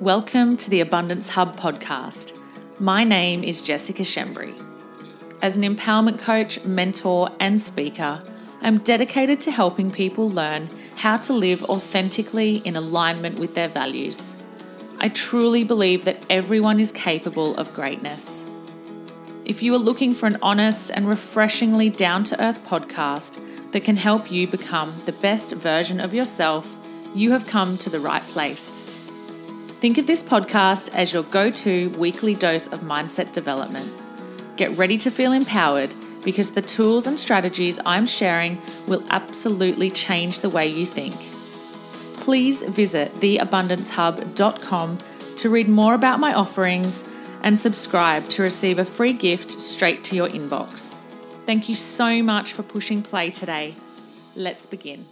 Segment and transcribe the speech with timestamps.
[0.00, 2.38] Welcome to the Abundance Hub podcast.
[2.78, 4.54] My name is Jessica Shembry.
[5.40, 8.22] As an empowerment coach, mentor, and speaker,
[8.60, 14.36] I'm dedicated to helping people learn how to live authentically in alignment with their values.
[14.98, 18.44] I truly believe that everyone is capable of greatness.
[19.46, 23.96] If you are looking for an honest and refreshingly down to earth podcast that can
[23.96, 26.76] help you become the best version of yourself,
[27.14, 28.85] you have come to the right place.
[29.80, 33.90] Think of this podcast as your go to weekly dose of mindset development.
[34.56, 35.92] Get ready to feel empowered
[36.24, 41.14] because the tools and strategies I'm sharing will absolutely change the way you think.
[42.20, 44.98] Please visit theabundancehub.com
[45.36, 47.04] to read more about my offerings
[47.42, 50.96] and subscribe to receive a free gift straight to your inbox.
[51.44, 53.74] Thank you so much for pushing play today.
[54.34, 55.04] Let's begin.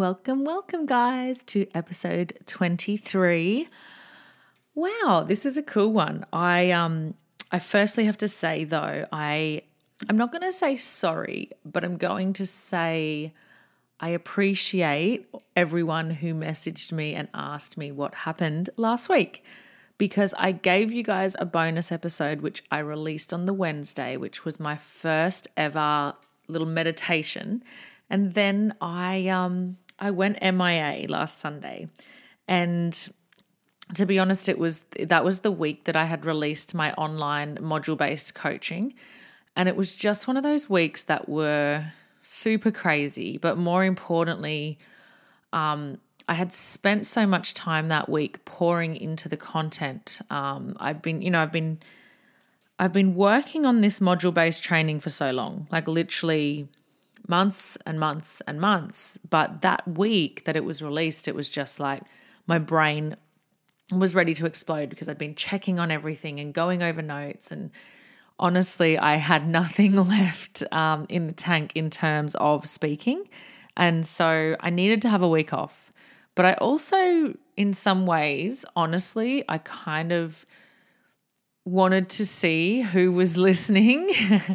[0.00, 3.68] Welcome, welcome, guys, to episode 23.
[4.74, 6.24] Wow, this is a cool one.
[6.32, 7.12] I um
[7.52, 9.60] I firstly have to say though, I
[10.08, 13.34] I'm not going to say sorry, but I'm going to say
[14.00, 19.44] I appreciate everyone who messaged me and asked me what happened last week
[19.98, 24.46] because I gave you guys a bonus episode which I released on the Wednesday, which
[24.46, 26.14] was my first ever
[26.48, 27.62] little meditation.
[28.08, 31.88] And then I um I went MIA last Sunday.
[32.48, 33.08] And
[33.94, 37.56] to be honest, it was that was the week that I had released my online
[37.58, 38.94] module-based coaching.
[39.56, 44.78] And it was just one of those weeks that were super crazy, but more importantly,
[45.52, 50.20] um, I had spent so much time that week pouring into the content.
[50.30, 51.80] Um, I've been, you know, I've been,
[52.78, 56.68] I've been working on this module-based training for so long, like literally
[57.28, 59.18] months and months and months.
[59.28, 62.02] But that week that it was released, it was just like
[62.46, 63.16] my brain
[63.92, 67.50] was ready to explode because I'd been checking on everything and going over notes.
[67.50, 67.70] And
[68.38, 73.28] honestly, I had nothing left um, in the tank in terms of speaking.
[73.76, 75.92] And so I needed to have a week off.
[76.34, 80.46] But I also, in some ways, honestly, I kind of
[81.64, 84.10] wanted to see who was listening.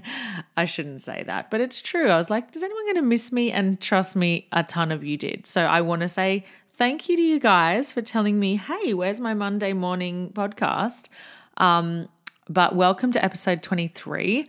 [0.57, 2.09] I shouldn't say that, but it's true.
[2.09, 3.51] I was like, is anyone going to miss me?
[3.51, 5.45] And trust me, a ton of you did.
[5.45, 9.19] So I want to say thank you to you guys for telling me, hey, where's
[9.19, 11.09] my Monday morning podcast?
[11.57, 12.09] Um,
[12.49, 14.47] but welcome to episode 23.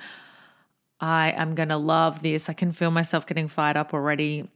[0.99, 2.49] I am going to love this.
[2.49, 4.49] I can feel myself getting fired up already.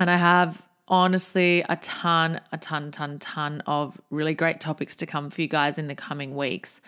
[0.00, 5.06] And I have honestly a ton, a ton, ton, ton of really great topics to
[5.06, 6.80] come for you guys in the coming weeks.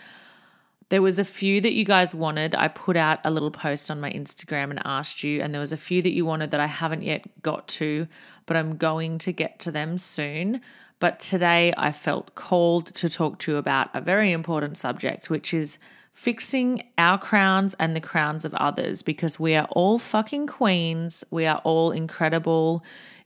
[0.88, 2.54] There was a few that you guys wanted.
[2.54, 5.72] I put out a little post on my Instagram and asked you, and there was
[5.72, 8.06] a few that you wanted that I haven't yet got to,
[8.46, 10.60] but I'm going to get to them soon.
[11.00, 15.52] But today I felt called to talk to you about a very important subject, which
[15.52, 15.78] is
[16.14, 21.24] fixing our crowns and the crowns of others because we are all fucking queens.
[21.30, 22.82] We are all incredible,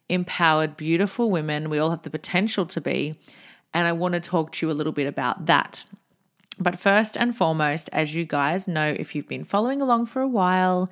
[0.09, 1.71] empowered, beautiful women.
[1.71, 3.15] We all have the potential to be.
[3.73, 5.85] And I want to talk to you a little bit about that.
[6.61, 10.29] But first and foremost, as you guys know, if you've been following along for a
[10.29, 10.91] while,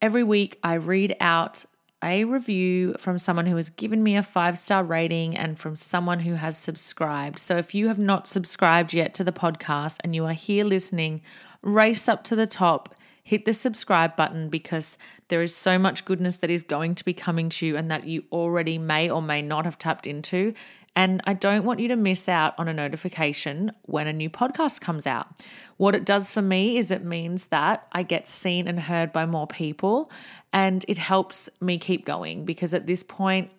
[0.00, 1.66] every week I read out
[2.02, 6.20] a review from someone who has given me a five star rating and from someone
[6.20, 7.38] who has subscribed.
[7.38, 11.20] So if you have not subscribed yet to the podcast and you are here listening,
[11.60, 14.96] race up to the top, hit the subscribe button because
[15.28, 18.06] there is so much goodness that is going to be coming to you and that
[18.06, 20.54] you already may or may not have tapped into.
[20.96, 24.80] And I don't want you to miss out on a notification when a new podcast
[24.80, 25.28] comes out.
[25.76, 29.26] What it does for me is it means that I get seen and heard by
[29.26, 30.10] more people,
[30.54, 33.50] and it helps me keep going because at this point,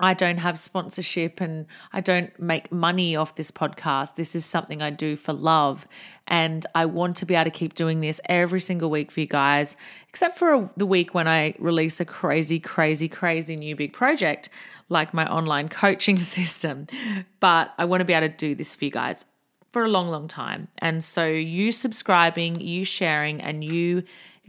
[0.00, 4.16] I don't have sponsorship and I don't make money off this podcast.
[4.16, 5.86] This is something I do for love.
[6.26, 9.26] And I want to be able to keep doing this every single week for you
[9.26, 9.76] guys,
[10.08, 14.48] except for a, the week when I release a crazy, crazy, crazy new big project
[14.88, 16.86] like my online coaching system.
[17.38, 19.26] But I want to be able to do this for you guys
[19.70, 20.68] for a long, long time.
[20.78, 24.02] And so you subscribing, you sharing, and you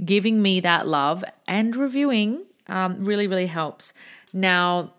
[0.04, 3.94] giving me that love and reviewing um, really, really helps.
[4.34, 4.94] Now,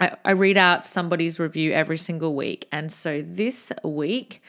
[0.00, 2.66] I, I read out somebody's review every single week.
[2.72, 4.42] And so this week,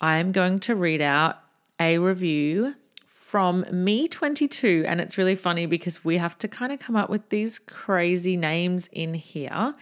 [0.00, 1.38] I am going to read out
[1.80, 2.74] a review
[3.06, 4.84] from me22.
[4.86, 8.36] And it's really funny because we have to kind of come up with these crazy
[8.36, 9.74] names in here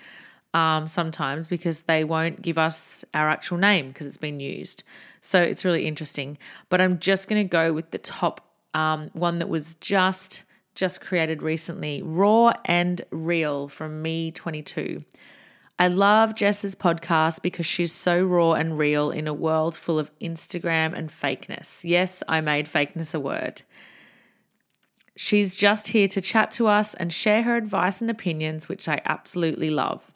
[0.54, 4.84] um, sometimes because they won't give us our actual name because it's been used.
[5.20, 6.38] So it's really interesting.
[6.69, 11.00] But I'm just going to go with the top um, one that was just just
[11.00, 15.04] created recently, Raw and Real from Me22.
[15.78, 20.16] I love Jess's podcast because she's so raw and real in a world full of
[20.20, 21.82] Instagram and fakeness.
[21.82, 23.62] Yes, I made fakeness a word.
[25.16, 29.00] She's just here to chat to us and share her advice and opinions, which I
[29.04, 30.14] absolutely love.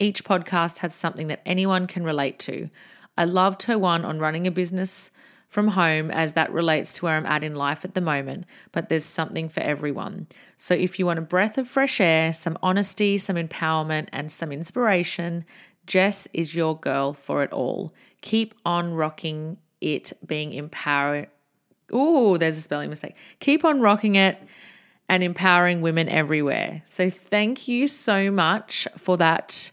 [0.00, 2.70] Each podcast has something that anyone can relate to.
[3.16, 5.10] I loved her one on running a business
[5.54, 8.88] from home as that relates to where I'm at in life at the moment, but
[8.88, 10.26] there's something for everyone.
[10.56, 14.50] So if you want a breath of fresh air, some honesty, some empowerment, and some
[14.50, 15.44] inspiration,
[15.86, 17.94] Jess is your girl for it all.
[18.20, 21.28] Keep on rocking it, being empowered.
[21.92, 23.14] Oh, there's a spelling mistake.
[23.38, 24.36] Keep on rocking it
[25.08, 26.82] and empowering women everywhere.
[26.88, 29.70] So thank you so much for that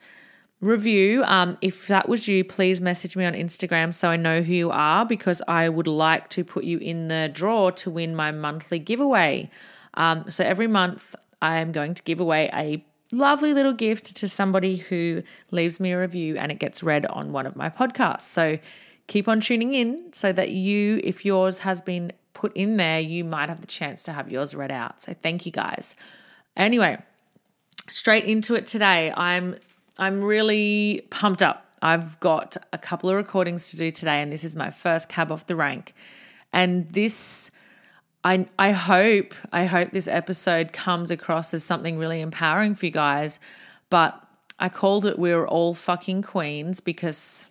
[0.62, 1.24] review.
[1.25, 4.72] Um, if that was you, please message me on Instagram so I know who you
[4.72, 8.80] are because I would like to put you in the draw to win my monthly
[8.80, 9.50] giveaway.
[9.96, 14.30] Um, so every month I am going to give away a lovely little gift to
[14.30, 18.22] somebody who leaves me a review and it gets read on one of my podcasts.
[18.22, 18.60] So
[19.08, 23.24] keep on tuning in so that you, if yours has been put in there, you
[23.24, 25.02] might have the chance to have yours read out.
[25.02, 25.96] So thank you guys.
[26.56, 27.02] Anyway,
[27.90, 29.12] straight into it today.
[29.16, 29.56] I'm
[29.97, 31.65] I'm really pumped up.
[31.81, 35.31] I've got a couple of recordings to do today, and this is my first cab
[35.31, 35.93] off the rank.
[36.53, 37.49] And this,
[38.23, 42.91] I I hope I hope this episode comes across as something really empowering for you
[42.91, 43.39] guys.
[43.89, 44.21] But
[44.59, 47.47] I called it "We are all fucking queens" because,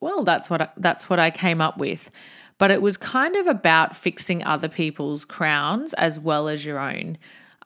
[0.00, 2.10] well, that's what I, that's what I came up with.
[2.58, 7.16] But it was kind of about fixing other people's crowns as well as your own,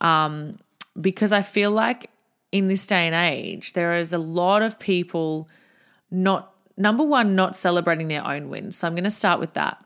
[0.02, 0.58] um,
[1.00, 2.10] because I feel like
[2.52, 5.48] in this day and age, there is a lot of people
[6.10, 8.76] not, number one, not celebrating their own wins.
[8.76, 9.82] So I'm going to start with that.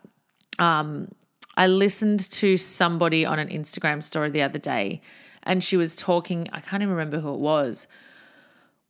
[0.59, 1.13] Um,
[1.57, 5.01] I listened to somebody on an Instagram story the other day,
[5.45, 7.87] and she was talking, I can't even remember who it was.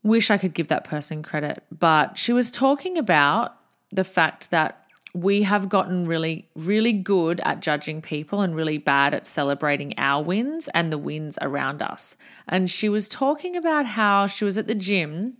[0.02, 3.56] Wish I could give that person credit, but she was talking about
[3.90, 4.85] the fact that
[5.16, 10.22] we have gotten really, really good at judging people and really bad at celebrating our
[10.22, 12.16] wins and the wins around us.
[12.46, 15.38] And she was talking about how she was at the gym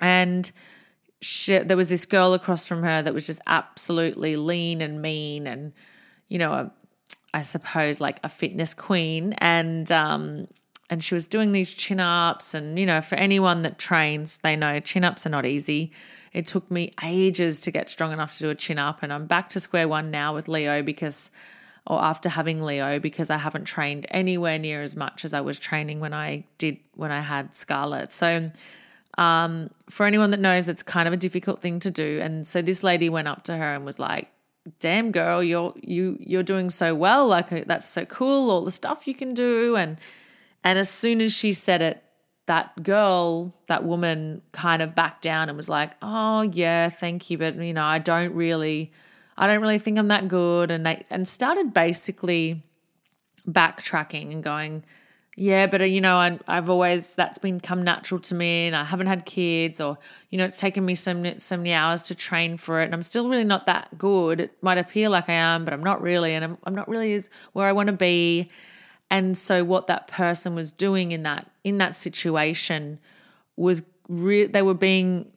[0.00, 0.50] and
[1.20, 5.48] she, there was this girl across from her that was just absolutely lean and mean
[5.48, 5.72] and,
[6.28, 6.72] you know, a,
[7.34, 9.32] I suppose like a fitness queen.
[9.38, 10.46] And, um,
[10.90, 12.54] and she was doing these chin ups.
[12.54, 15.90] And, you know, for anyone that trains, they know chin ups are not easy.
[16.32, 19.26] It took me ages to get strong enough to do a chin up, and I'm
[19.26, 21.30] back to square one now with Leo because,
[21.86, 25.58] or after having Leo, because I haven't trained anywhere near as much as I was
[25.58, 28.12] training when I did when I had Scarlett.
[28.12, 28.50] So,
[29.18, 32.20] um, for anyone that knows, it's kind of a difficult thing to do.
[32.22, 34.28] And so this lady went up to her and was like,
[34.80, 37.26] "Damn, girl, you're you you're doing so well.
[37.26, 38.50] Like that's so cool.
[38.50, 39.98] All the stuff you can do." And
[40.64, 42.02] and as soon as she said it,
[42.52, 47.38] that girl, that woman kind of backed down and was like, "Oh, yeah, thank you,
[47.38, 48.92] but you know, I don't really
[49.38, 52.62] I don't really think I'm that good." And they and started basically
[53.48, 54.84] backtracking and going,
[55.34, 58.76] "Yeah, but uh, you know, I, I've always that's been come natural to me, and
[58.76, 59.96] I haven't had kids, or
[60.28, 62.92] you know, it's taken me so many, so many hours to train for it, and
[62.92, 64.40] I'm still really not that good.
[64.40, 67.14] It might appear like I am, but I'm not really, and I'm I'm not really
[67.14, 68.50] as where I want to be."
[69.12, 72.98] And so what that person was doing in that in that situation
[73.56, 75.30] was re- they were being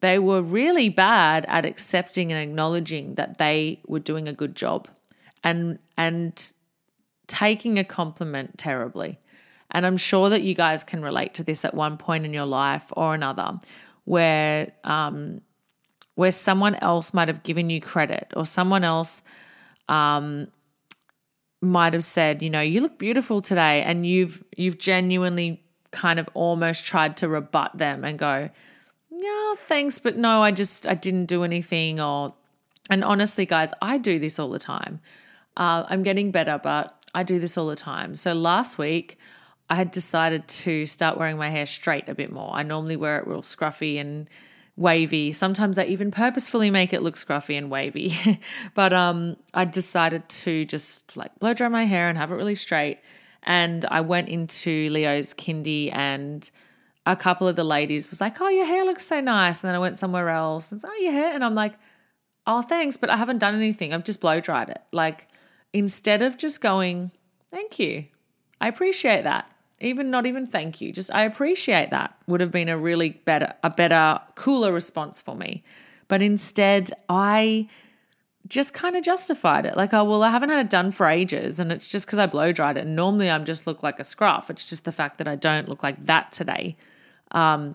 [0.00, 4.88] they were really bad at accepting and acknowledging that they were doing a good job
[5.44, 6.52] and and
[7.28, 9.20] taking a compliment terribly.
[9.70, 12.44] And I'm sure that you guys can relate to this at one point in your
[12.44, 13.60] life or another
[14.04, 15.42] where um
[16.16, 19.22] where someone else might have given you credit or someone else
[19.88, 20.48] um
[21.60, 26.28] might have said, you know, you look beautiful today and you've you've genuinely kind of
[26.34, 28.50] almost tried to rebut them and go,
[29.10, 32.34] "Yeah, thanks, but no, I just I didn't do anything or
[32.90, 35.00] and honestly guys, I do this all the time.
[35.56, 38.14] Uh, I'm getting better, but I do this all the time.
[38.14, 39.18] So last week
[39.68, 42.52] I had decided to start wearing my hair straight a bit more.
[42.52, 44.28] I normally wear it real scruffy and
[44.76, 45.32] wavy.
[45.32, 48.16] Sometimes I even purposefully make it look scruffy and wavy.
[48.74, 52.54] but um, I decided to just like blow dry my hair and have it really
[52.54, 52.98] straight.
[53.42, 56.48] And I went into Leo's kindy and
[57.06, 59.76] a couple of the ladies was like, "Oh, your hair looks so nice." And then
[59.76, 61.74] I went somewhere else and said, "Oh, your hair," and I'm like,
[62.48, 63.94] "Oh, thanks," but I haven't done anything.
[63.94, 64.82] I've just blow dried it.
[64.90, 65.28] Like
[65.72, 67.12] instead of just going,
[67.48, 68.06] "Thank you,"
[68.60, 69.48] I appreciate that
[69.80, 73.52] even not even thank you just i appreciate that would have been a really better
[73.62, 75.62] a better cooler response for me
[76.08, 77.68] but instead i
[78.48, 81.60] just kind of justified it like oh well i haven't had it done for ages
[81.60, 84.04] and it's just because i blow dried it and normally i'm just look like a
[84.04, 86.76] scruff it's just the fact that i don't look like that today
[87.32, 87.74] um,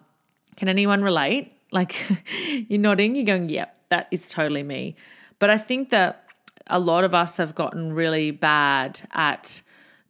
[0.55, 1.53] Can anyone relate?
[1.71, 1.95] Like
[2.67, 4.95] you're nodding, you're going, yep, that is totally me.
[5.39, 6.25] But I think that
[6.67, 9.61] a lot of us have gotten really bad at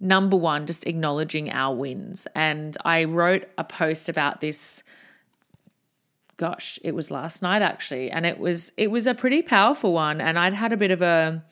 [0.01, 2.27] number one, just acknowledging our wins.
[2.35, 4.83] And I wrote a post about this.
[6.37, 10.19] Gosh, it was last night actually, and it was it was a pretty powerful one.
[10.19, 11.43] And I'd had a bit of a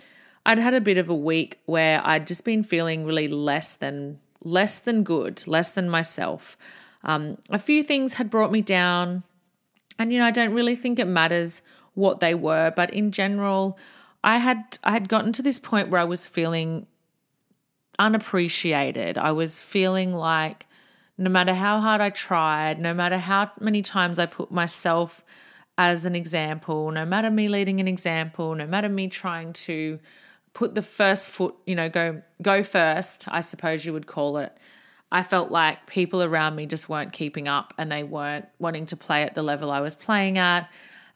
[0.46, 4.20] I'd had a bit of a week where I'd just been feeling really less than
[4.44, 6.58] less than good, less than myself.
[7.04, 9.24] Um, a few things had brought me down,
[10.00, 11.62] and you know I don't really think it matters
[11.94, 13.78] what they were, but in general,
[14.24, 16.88] I had I had gotten to this point where I was feeling
[18.00, 19.18] unappreciated.
[19.18, 20.66] I was feeling like
[21.18, 25.24] no matter how hard I tried, no matter how many times I put myself
[25.78, 30.00] as an example, no matter me leading an example, no matter me trying to
[30.54, 34.58] put the first foot, you know, go go first, I suppose you would call it.
[35.12, 38.98] I felt like people around me just weren't keeping up and they weren't wanting to
[38.98, 40.70] play at the level I was playing at.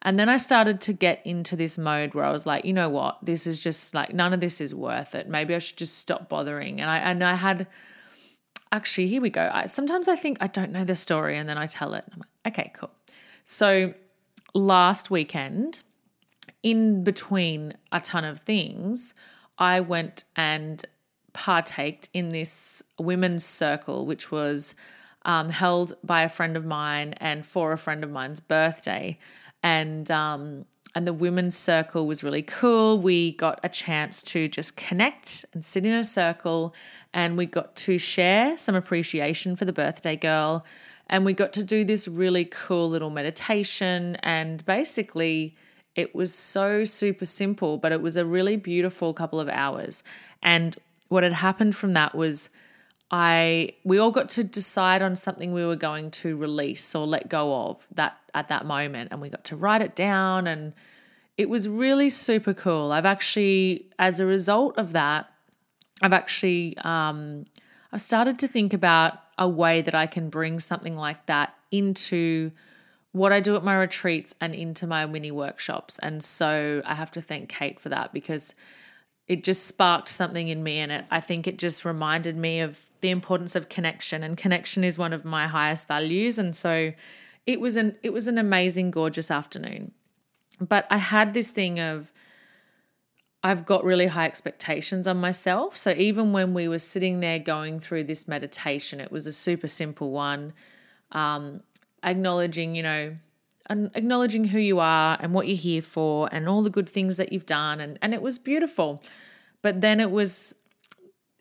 [0.04, 2.90] And then I started to get into this mode where I was like, you know
[2.90, 3.20] what?
[3.24, 5.30] This is just like none of this is worth it.
[5.30, 6.82] Maybe I should just stop bothering.
[6.82, 7.68] And I and I had
[8.72, 9.50] actually here we go.
[9.52, 12.04] I, sometimes I think I don't know the story and then I tell it.
[12.12, 12.92] I'm like, okay, cool.
[13.46, 13.94] So
[14.54, 15.80] last weekend,
[16.62, 19.14] in between a ton of things,
[19.58, 20.84] I went and
[21.34, 24.76] partaked in this women's circle, which was
[25.24, 29.18] um, held by a friend of mine and for a friend of mine's birthday
[29.64, 30.66] and um,
[30.96, 33.00] and the women's circle was really cool.
[33.00, 36.76] We got a chance to just connect and sit in a circle,
[37.14, 40.66] and we got to share some appreciation for the birthday girl,
[41.10, 44.18] and we got to do this really cool little meditation.
[44.18, 45.56] And basically,
[45.96, 50.04] it was so super simple, but it was a really beautiful couple of hours.
[50.42, 50.76] And
[51.08, 52.50] what had happened from that was
[53.14, 57.30] I we all got to decide on something we were going to release or let
[57.30, 60.74] go of that at that moment and we got to write it down and
[61.38, 62.92] it was really super cool.
[62.92, 65.32] I've actually as a result of that
[66.02, 67.46] I've actually um
[67.92, 72.52] I've started to think about a way that I can bring something like that into
[73.12, 76.00] what I do at my retreats and into my mini workshops.
[76.00, 78.56] And so I have to thank Kate for that because
[79.28, 82.90] it just sparked something in me and it I think it just reminded me of
[83.04, 86.40] the importance of connection and connection is one of my highest values.
[86.40, 86.94] And so
[87.46, 89.92] it was an it was an amazing gorgeous afternoon.
[90.60, 92.14] But I had this thing of
[93.44, 95.78] I've got really high expectations on myself.
[95.78, 99.68] So even when we were sitting there going through this meditation it was a super
[99.68, 100.54] simple one.
[101.12, 101.62] Um
[102.04, 103.16] acknowledging you know
[103.70, 107.34] acknowledging who you are and what you're here for and all the good things that
[107.34, 107.82] you've done.
[107.82, 109.04] And and it was beautiful.
[109.62, 110.56] But then it was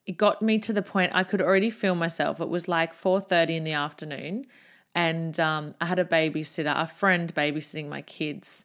[0.07, 2.41] it got me to the point I could already feel myself.
[2.41, 4.47] It was like 4:30 in the afternoon
[4.95, 8.65] and um, I had a babysitter a friend babysitting my kids.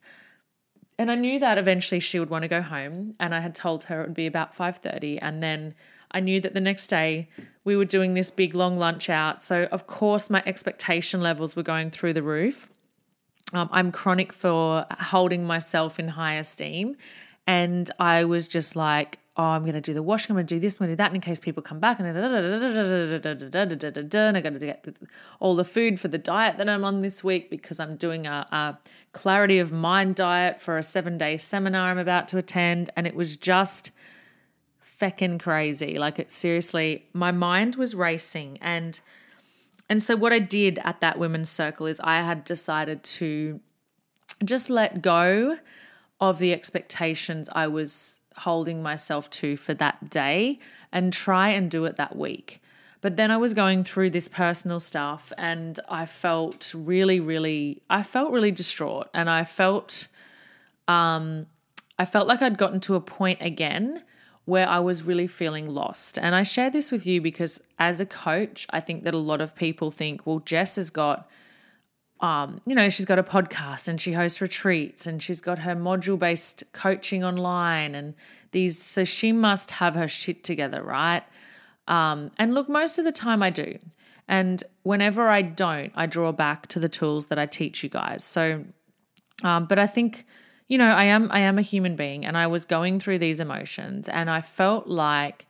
[1.00, 3.86] And I knew that eventually she would want to go home and I had told
[3.86, 5.75] her it would be about 5:30 and then
[6.10, 7.29] I knew that the next day
[7.63, 9.44] we were doing this big long lunch out.
[9.44, 12.70] So of course my expectation levels were going through the roof.
[13.53, 16.98] Um, I'm chronic for holding myself in high esteem.
[17.48, 20.56] And I was just like, oh, I'm going to do the washing, I'm going to
[20.56, 22.00] do this, I'm going to do that in case people come back.
[22.00, 22.12] And I
[24.42, 24.98] got to get
[25.39, 28.46] all the food for the diet that I'm on this week because I'm doing a,
[28.51, 28.77] a
[29.13, 32.89] clarity of mind diet for a seven day seminar I'm about to attend.
[32.98, 33.92] And it was just
[34.84, 35.98] feckin' crazy.
[35.98, 38.58] Like, it seriously, my mind was racing.
[38.62, 39.00] And
[39.89, 43.62] and so, what I did at that women's circle is I had decided to
[44.44, 45.58] just let go
[46.19, 50.59] of the expectations I was holding myself to for that day
[50.91, 52.62] and try and do it that week.
[53.01, 58.03] But then I was going through this personal stuff and I felt really, really, I
[58.03, 60.07] felt really distraught and I felt,
[60.88, 61.45] um,
[62.00, 64.03] I felt like I'd gotten to a point again
[64.45, 66.17] where I was really feeling lost.
[66.17, 69.41] And I share this with you because as a coach, I think that a lot
[69.41, 71.29] of people think, well, Jess has got
[72.19, 75.75] um, you know, she's got a podcast and she hosts retreats and she's got her
[75.75, 78.15] module based coaching online and
[78.51, 81.24] these, so she must have her shit together, right?
[81.88, 83.77] Um, and look, most of the time I do.
[84.27, 88.24] And whenever I don't, I draw back to the tools that I teach you guys.
[88.24, 88.65] So,
[89.43, 90.25] um, but I think
[90.67, 93.39] you know, I am I am a human being and I was going through these
[93.39, 95.47] emotions and I felt like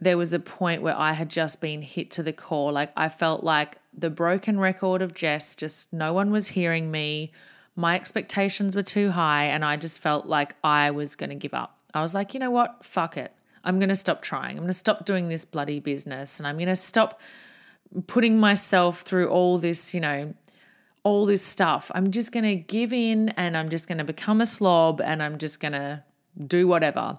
[0.00, 2.72] there was a point where I had just been hit to the core.
[2.72, 7.32] Like I felt like the broken record of Jess, just no one was hearing me.
[7.76, 11.54] My expectations were too high and I just felt like I was going to give
[11.54, 11.78] up.
[11.92, 12.84] I was like, you know what?
[12.84, 13.32] Fuck it.
[13.62, 14.52] I'm going to stop trying.
[14.52, 17.20] I'm going to stop doing this bloody business and I'm going to stop
[18.06, 20.34] putting myself through all this, you know,
[21.02, 21.90] all this stuff.
[21.94, 25.22] I'm just going to give in and I'm just going to become a slob and
[25.22, 26.02] I'm just going to
[26.46, 27.18] do whatever.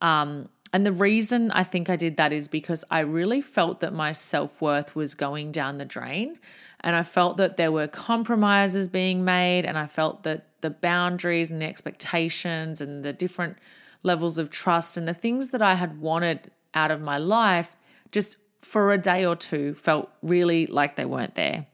[0.00, 3.92] Um, and the reason I think I did that is because I really felt that
[3.92, 6.38] my self worth was going down the drain.
[6.80, 9.64] And I felt that there were compromises being made.
[9.64, 13.56] And I felt that the boundaries and the expectations and the different
[14.02, 17.76] levels of trust and the things that I had wanted out of my life
[18.12, 21.66] just for a day or two felt really like they weren't there.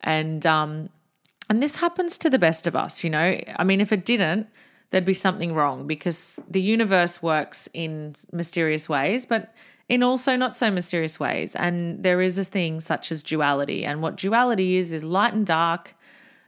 [0.00, 0.90] And um
[1.48, 3.38] and this happens to the best of us, you know.
[3.56, 4.46] I mean, if it didn't,
[4.92, 9.52] there'd be something wrong because the universe works in mysterious ways, but
[9.88, 11.56] in also not so mysterious ways.
[11.56, 13.84] And there is a thing such as duality.
[13.84, 15.94] And what duality is, is light and dark,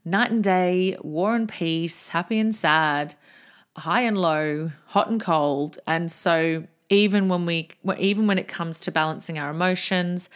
[0.05, 3.15] night and day, war and peace, happy and sad,
[3.77, 5.79] high and low, hot and cold.
[5.87, 10.29] And so even when we even when it comes to balancing our emotions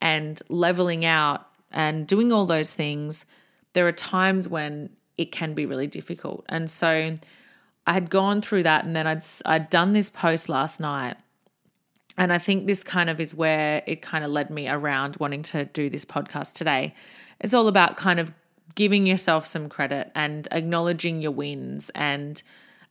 [0.00, 3.26] and leveling out and doing all those things,
[3.72, 6.44] there are times when it can be really difficult.
[6.48, 7.16] And so
[7.86, 11.16] I had gone through that and then I'd I'd done this post last night.
[12.18, 15.42] And I think this kind of is where it kind of led me around wanting
[15.44, 16.94] to do this podcast today.
[17.40, 18.32] It's all about kind of
[18.74, 22.42] giving yourself some credit and acknowledging your wins and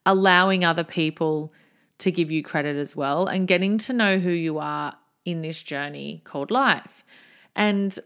[0.05, 1.51] allowing other people
[1.97, 5.61] to give you credit as well and getting to know who you are in this
[5.63, 7.03] journey called life.
[7.55, 7.97] And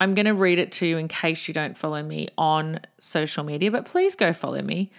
[0.00, 3.44] I'm going to read it to you in case you don't follow me on social
[3.44, 4.90] media, but please go follow me.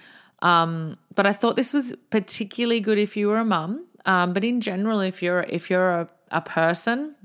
[0.45, 3.87] Um, but I thought this was particularly good if you were a mum.
[4.05, 7.15] Um, but in general, if you're if you're a, a person,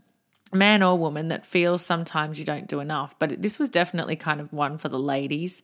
[0.55, 3.19] man or woman, that feels sometimes you don't do enough.
[3.19, 5.62] But this was definitely kind of one for the ladies.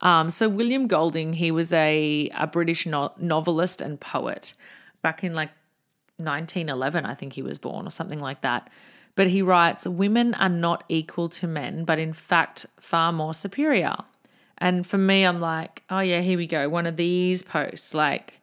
[0.00, 4.54] Um, so William Golding, he was a a British no- novelist and poet
[5.02, 5.50] back in like
[6.16, 8.70] 1911, I think he was born or something like that.
[9.16, 13.96] But he writes, Women are not equal to men, but in fact far more superior.
[14.58, 16.68] And for me, I'm like, oh yeah, here we go.
[16.68, 18.40] One of these posts, like,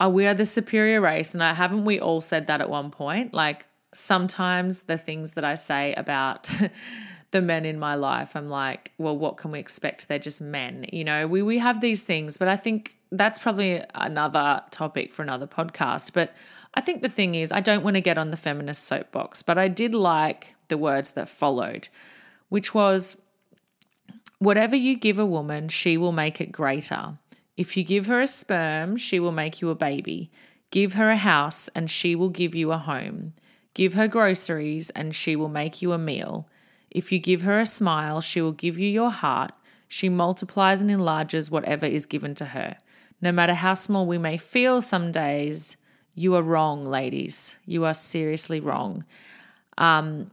[0.00, 1.34] are we are the superior race?
[1.34, 3.32] And I haven't we all said that at one point?
[3.32, 6.50] Like sometimes the things that I say about
[7.30, 10.08] the men in my life, I'm like, well, what can we expect?
[10.08, 10.86] They're just men.
[10.92, 15.22] You know, we we have these things, but I think that's probably another topic for
[15.22, 16.12] another podcast.
[16.12, 16.34] But
[16.74, 19.58] I think the thing is, I don't want to get on the feminist soapbox, but
[19.58, 21.88] I did like the words that followed,
[22.48, 23.16] which was
[24.44, 27.16] Whatever you give a woman, she will make it greater.
[27.56, 30.30] If you give her a sperm, she will make you a baby.
[30.70, 33.32] Give her a house, and she will give you a home.
[33.72, 36.46] Give her groceries, and she will make you a meal.
[36.90, 39.52] If you give her a smile, she will give you your heart.
[39.88, 42.76] She multiplies and enlarges whatever is given to her.
[43.22, 45.78] No matter how small we may feel some days,
[46.14, 47.56] you are wrong, ladies.
[47.64, 49.06] You are seriously wrong.
[49.78, 50.28] Um,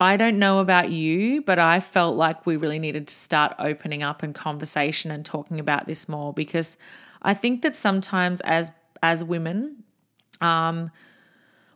[0.00, 4.02] I don't know about you, but I felt like we really needed to start opening
[4.02, 6.76] up and conversation and talking about this more because
[7.22, 8.70] I think that sometimes as
[9.02, 9.82] as women,
[10.40, 10.90] um,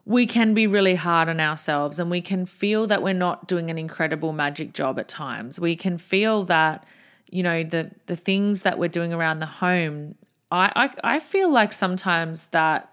[0.05, 3.71] we can be really hard on ourselves and we can feel that we're not doing
[3.71, 5.61] an incredible magic job at times.
[5.61, 6.85] We can feel that,
[7.31, 10.15] you know, the the things that we're doing around the home.
[10.53, 12.89] I, I, I feel like sometimes that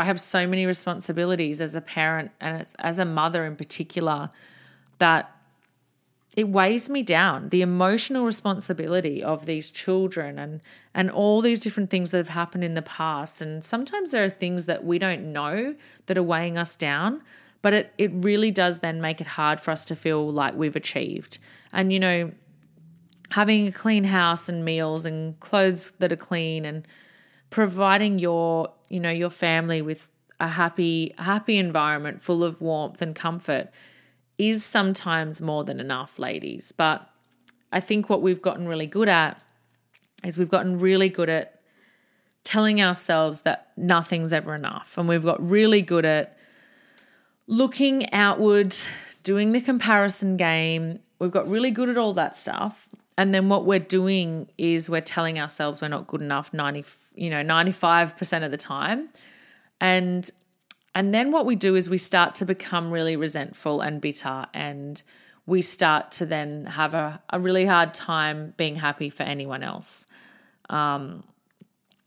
[0.00, 4.30] I have so many responsibilities as a parent and as, as a mother in particular
[4.98, 5.30] that
[6.36, 10.60] it weighs me down the emotional responsibility of these children and
[10.94, 13.40] and all these different things that have happened in the past.
[13.40, 15.74] And sometimes there are things that we don't know
[16.06, 17.22] that are weighing us down
[17.64, 20.76] but it it really does then make it hard for us to feel like we've
[20.76, 21.38] achieved.
[21.72, 22.30] And you know
[23.30, 26.86] having a clean house and meals and clothes that are clean and
[27.48, 33.16] providing your you know your family with a happy happy environment full of warmth and
[33.16, 33.70] comfort
[34.38, 36.72] is sometimes more than enough, ladies.
[36.72, 37.08] But
[37.72, 39.40] I think what we've gotten really good at
[40.24, 41.60] is we've gotten really good at
[42.44, 44.96] telling ourselves that nothing's ever enough.
[44.98, 46.36] And we've got really good at
[47.46, 48.76] looking outward,
[49.22, 51.00] doing the comparison game.
[51.18, 52.88] We've got really good at all that stuff.
[53.16, 57.30] And then what we're doing is we're telling ourselves we're not good enough 90, you
[57.30, 59.08] know, 95% of the time.
[59.80, 60.28] And
[60.94, 65.02] and then what we do is we start to become really resentful and bitter, and
[65.46, 70.06] we start to then have a, a really hard time being happy for anyone else.
[70.70, 71.24] Um,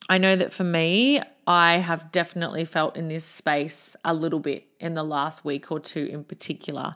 [0.10, 4.65] I know that for me, I have definitely felt in this space a little bit
[4.80, 6.95] in the last week or two in particular.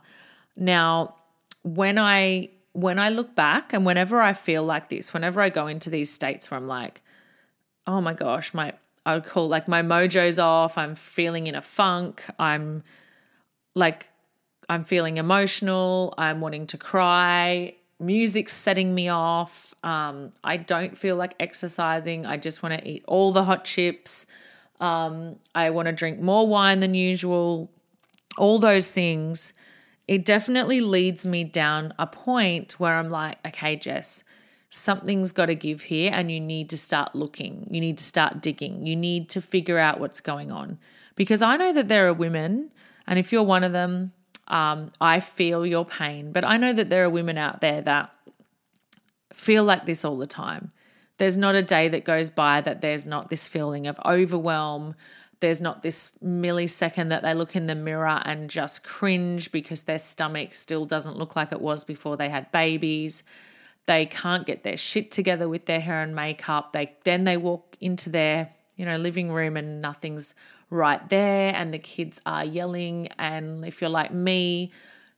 [0.56, 1.16] Now,
[1.64, 5.68] when I when I look back and whenever I feel like this, whenever I go
[5.68, 7.02] into these states where I'm like,
[7.86, 8.74] oh my gosh, my
[9.06, 10.78] I would call like my mojo's off.
[10.78, 12.24] I'm feeling in a funk.
[12.38, 12.84] I'm
[13.76, 14.10] like,
[14.70, 16.14] I'm feeling emotional.
[16.18, 17.76] I'm wanting to cry.
[18.00, 19.74] music's setting me off.
[19.84, 22.26] Um, I don't feel like exercising.
[22.26, 24.26] I just want to eat all the hot chips.
[24.80, 27.72] Um, I want to drink more wine than usual.
[28.38, 29.54] All those things.
[30.08, 34.24] It definitely leads me down a point where I'm like, okay, Jess,
[34.72, 37.68] something's got to give here, and you need to start looking.
[37.70, 38.88] You need to start digging.
[38.88, 40.80] You need to figure out what's going on.
[41.16, 42.72] Because I know that there are women,
[43.06, 44.14] and if you're one of them,
[44.48, 48.12] um, I feel your pain, but I know that there are women out there that
[49.34, 50.72] feel like this all the time.
[51.18, 54.96] There's not a day that goes by that there's not this feeling of overwhelm.
[55.40, 60.00] There's not this millisecond that they look in the mirror and just cringe because their
[60.00, 63.24] stomach still doesn't look like it was before they had babies.
[63.86, 66.74] They can't get their shit together with their hair and makeup.
[66.74, 70.36] They then they walk into their, you know, living room and nothing's
[70.72, 74.72] right there and the kids are yelling and if you're like me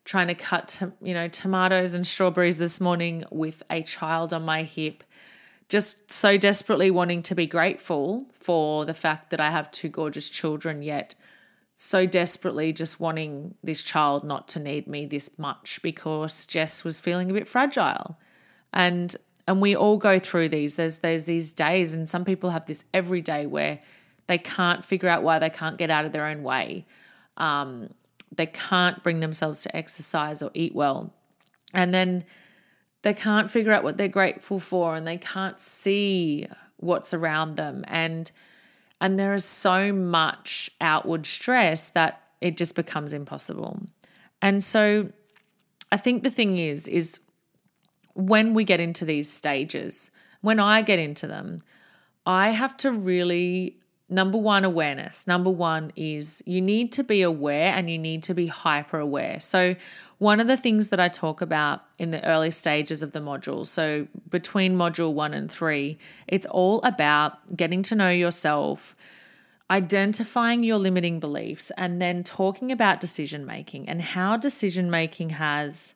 [0.04, 4.64] trying to cut you know tomatoes and strawberries this morning with a child on my
[4.64, 5.04] hip
[5.70, 10.28] just so desperately wanting to be grateful for the fact that I have two gorgeous
[10.28, 11.14] children yet
[11.76, 17.00] so desperately just wanting this child not to need me this much because Jess was
[17.00, 18.18] feeling a bit fragile
[18.74, 19.16] and
[19.48, 22.86] and we all go through these there's there's these days and some people have this
[22.94, 23.80] every day where
[24.28, 26.86] they can't figure out why they can't get out of their own way.
[27.38, 27.90] Um,
[28.36, 31.14] they can't bring themselves to exercise or eat well.
[31.74, 32.24] And then
[33.02, 37.84] they can't figure out what they're grateful for and they can't see what's around them.
[37.88, 38.32] And
[39.02, 43.82] and there is so much outward stress that it just becomes impossible.
[44.42, 45.12] And so
[45.92, 47.20] I think the thing is, is
[48.14, 51.60] when we get into these stages, when I get into them,
[52.26, 53.78] I have to really
[54.14, 55.28] number one, awareness.
[55.28, 59.40] Number one is you need to be aware and you need to be hyper aware.
[59.40, 59.76] So,
[60.20, 63.68] one of the things that I talk about in the early stages of the module,
[63.68, 65.98] so between module one and three,
[66.28, 68.96] it's all about getting to know yourself,
[69.70, 75.96] identifying your limiting beliefs, and then talking about decision making and how decision making has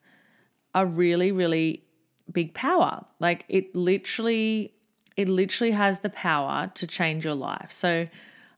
[0.75, 1.83] a really, really
[2.31, 3.05] big power.
[3.19, 4.73] Like it literally
[5.15, 7.71] it literally has the power to change your life.
[7.71, 8.07] So,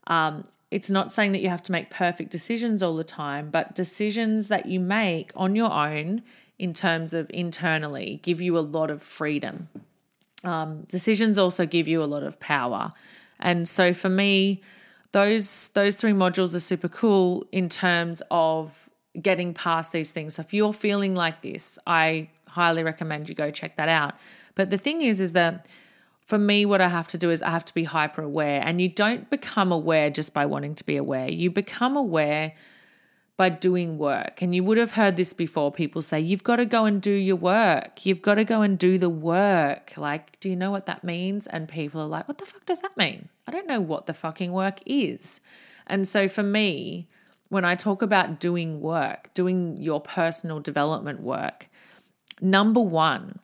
[0.07, 3.73] um, it's not saying that you have to make perfect decisions all the time, but
[3.73, 6.21] decisions that you make on your own
[6.59, 9.69] in terms of internally give you a lot of freedom.
[10.43, 12.93] Um, decisions also give you a lot of power.
[13.39, 14.61] And so for me,
[15.11, 20.35] those those three modules are super cool in terms of getting past these things.
[20.35, 24.15] So if you're feeling like this, I highly recommend you go check that out.
[24.55, 25.67] But the thing is is that
[26.29, 28.61] for me, what I have to do is I have to be hyper aware.
[28.63, 31.27] And you don't become aware just by wanting to be aware.
[31.27, 32.53] You become aware
[33.35, 34.41] by doing work.
[34.43, 37.09] And you would have heard this before people say, you've got to go and do
[37.09, 38.05] your work.
[38.05, 39.93] You've got to go and do the work.
[39.97, 41.47] Like, do you know what that means?
[41.47, 43.29] And people are like, what the fuck does that mean?
[43.47, 45.39] I don't know what the fucking work is.
[45.87, 47.07] And so for me,
[47.47, 51.68] when I talk about doing work, doing your personal development work,
[52.41, 53.39] number one,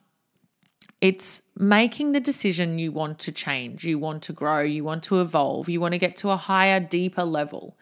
[1.02, 5.22] it's making the decision you want to change, you want to grow, you want to
[5.22, 7.78] evolve, you want to get to a higher, deeper level.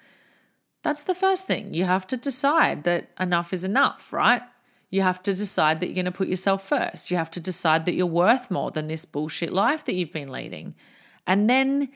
[0.81, 1.73] That's the first thing.
[1.73, 4.41] You have to decide that enough is enough, right?
[4.89, 7.09] You have to decide that you're going to put yourself first.
[7.09, 10.31] You have to decide that you're worth more than this bullshit life that you've been
[10.31, 10.75] leading.
[11.25, 11.89] And then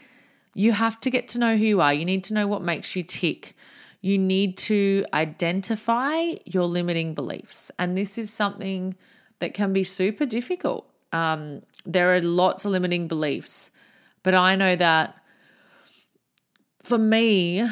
[0.56, 1.94] you have to get to know who you are.
[1.94, 3.56] You need to know what makes you tick.
[4.02, 7.72] You need to identify your limiting beliefs.
[7.80, 8.96] And this is something
[9.40, 10.90] that can be super difficult.
[11.12, 13.72] Um, there are lots of limiting beliefs,
[14.24, 15.16] but I know that
[16.84, 17.68] for me,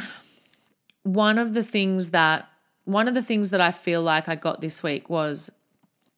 [1.04, 2.50] one of the things that
[2.86, 5.50] one of the things that I feel like I got this week was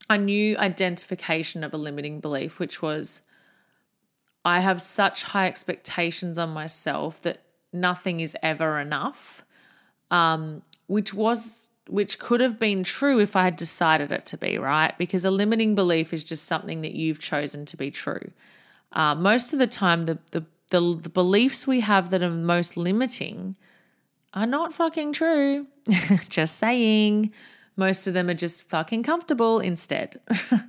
[0.10, 3.22] a new identification of a limiting belief, which was
[4.44, 7.42] I have such high expectations on myself that
[7.74, 9.44] nothing is ever enough,
[10.12, 14.58] um, which was which could have been true if I had decided it to be,
[14.58, 14.98] right?
[14.98, 18.32] Because a limiting belief is just something that you've chosen to be true.
[18.92, 22.78] Uh, most of the time, the, the, the, the beliefs we have that are most
[22.78, 23.56] limiting
[24.34, 25.68] are not fucking true.
[26.30, 27.32] just saying.
[27.76, 30.20] Most of them are just fucking comfortable instead.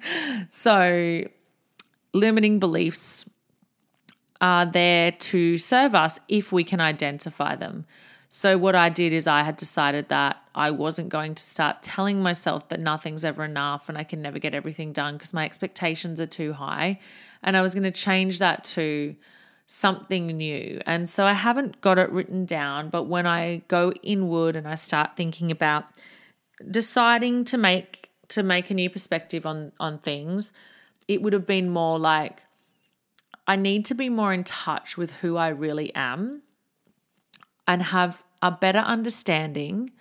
[0.50, 1.24] so,
[2.12, 3.24] limiting beliefs
[4.40, 7.86] are there to serve us if we can identify them.
[8.30, 12.22] So, what I did is I had decided that I wasn't going to start telling
[12.22, 16.20] myself that nothing's ever enough and I can never get everything done because my expectations
[16.20, 17.00] are too high.
[17.42, 19.16] And I was going to change that to
[19.66, 20.80] something new.
[20.84, 24.74] And so I haven't got it written down, but when I go inward and I
[24.74, 25.84] start thinking about
[26.70, 30.52] deciding to make to make a new perspective on on things,
[31.06, 32.42] it would have been more like
[33.46, 36.42] I need to be more in touch with who I really am
[37.68, 39.92] and have a better understanding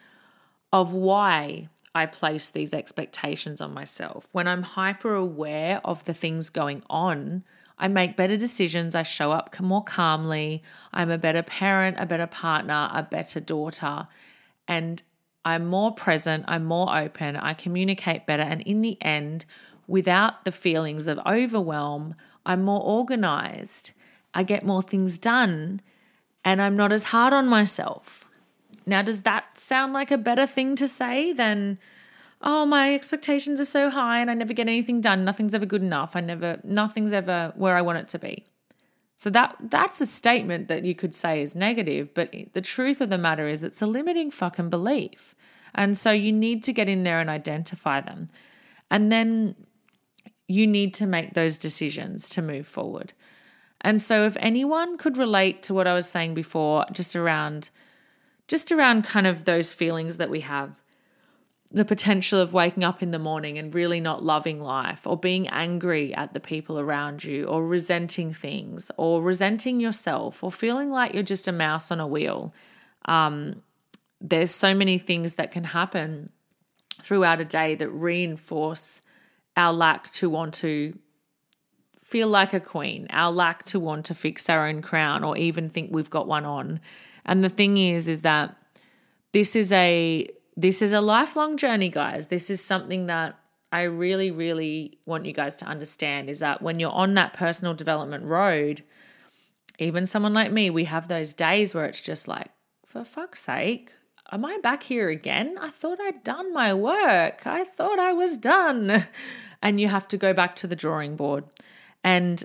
[0.71, 4.27] of why I place these expectations on myself.
[4.31, 7.43] When I'm hyper aware of the things going on,
[7.77, 8.95] I make better decisions.
[8.95, 10.63] I show up more calmly.
[10.93, 14.07] I'm a better parent, a better partner, a better daughter.
[14.67, 15.03] And
[15.43, 16.45] I'm more present.
[16.47, 17.35] I'm more open.
[17.35, 18.43] I communicate better.
[18.43, 19.45] And in the end,
[19.87, 23.91] without the feelings of overwhelm, I'm more organized.
[24.33, 25.81] I get more things done.
[26.43, 28.25] And I'm not as hard on myself.
[28.85, 31.77] Now, does that sound like a better thing to say than,
[32.41, 35.25] oh, my expectations are so high and I never get anything done.
[35.25, 36.15] Nothing's ever good enough.
[36.15, 38.45] I never, nothing's ever where I want it to be.
[39.17, 43.09] So that that's a statement that you could say is negative, but the truth of
[43.09, 45.33] the matter is it's a limiting fucking belief.
[45.73, 48.27] And so you need to get in there and identify them.
[48.91, 49.55] And then
[50.47, 53.13] you need to make those decisions to move forward.
[53.81, 57.69] And so if anyone could relate to what I was saying before just around
[58.47, 60.79] just around kind of those feelings that we have
[61.71, 65.47] the potential of waking up in the morning and really not loving life or being
[65.49, 71.13] angry at the people around you or resenting things or resenting yourself or feeling like
[71.13, 72.53] you're just a mouse on a wheel.
[73.05, 73.61] Um,
[74.21, 76.29] there's so many things that can happen
[77.01, 79.01] throughout a day that reinforce
[79.57, 80.97] our lack to want to
[82.07, 85.69] feel like a queen, our lack to want to fix our own crown or even
[85.69, 86.79] think we've got one on.
[87.25, 88.55] And the thing is, is that
[89.33, 92.27] this is a this is a lifelong journey, guys.
[92.27, 93.37] This is something that
[93.73, 97.73] I really, really want you guys to understand is that when you're on that personal
[97.73, 98.83] development road,
[99.77, 102.49] even someone like me, we have those days where it's just like,
[102.85, 103.91] for fuck's sake,
[104.31, 105.57] am I back here again?
[105.59, 107.45] I thought I'd done my work.
[107.45, 109.07] I thought I was done.
[109.59, 111.43] And you have to go back to the drawing board.
[112.03, 112.43] And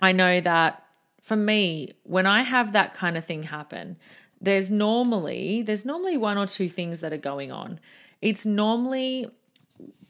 [0.00, 0.84] I know that
[1.22, 3.96] for me, when I have that kind of thing happen,
[4.40, 7.80] there's normally there's normally one or two things that are going on.
[8.20, 9.30] It's normally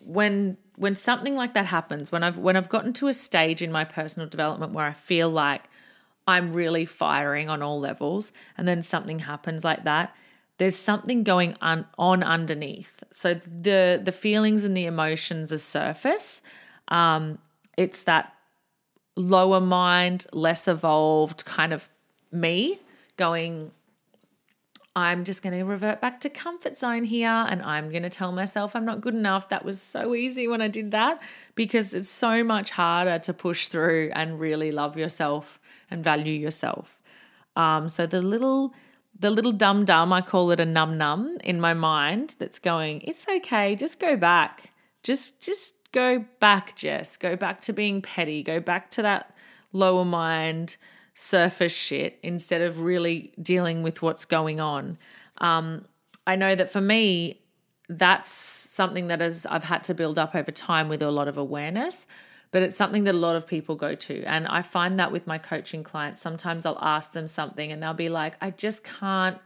[0.00, 3.72] when when something like that happens, when I've when I've gotten to a stage in
[3.72, 5.68] my personal development where I feel like
[6.26, 10.14] I'm really firing on all levels and then something happens like that,
[10.59, 13.02] there's something going on, on underneath.
[13.12, 16.42] So the the feelings and the emotions are surface.
[16.88, 17.38] Um,
[17.76, 18.33] it's that
[19.16, 21.88] lower mind, less evolved kind of
[22.31, 22.79] me
[23.16, 23.72] going,
[24.94, 28.33] I'm just going to revert back to comfort zone here and I'm going to tell
[28.33, 29.48] myself I'm not good enough.
[29.48, 31.20] That was so easy when I did that
[31.55, 37.00] because it's so much harder to push through and really love yourself and value yourself.
[37.57, 38.74] Um, so the little
[39.18, 43.00] the little dum dum, I call it a num num in my mind that's going,
[43.00, 44.72] it's okay, just go back.
[45.02, 47.17] Just just go back, Jess.
[47.17, 48.43] Go back to being petty.
[48.43, 49.35] Go back to that
[49.73, 50.77] lower mind
[51.15, 54.99] surface shit instead of really dealing with what's going on.
[55.39, 55.87] Um,
[56.27, 57.41] I know that for me,
[57.89, 61.39] that's something that is I've had to build up over time with a lot of
[61.39, 62.07] awareness
[62.53, 64.23] but it's something that a lot of people go to.
[64.23, 67.93] And I find that with my coaching clients, sometimes I'll ask them something and they'll
[67.93, 69.37] be like, I just can't,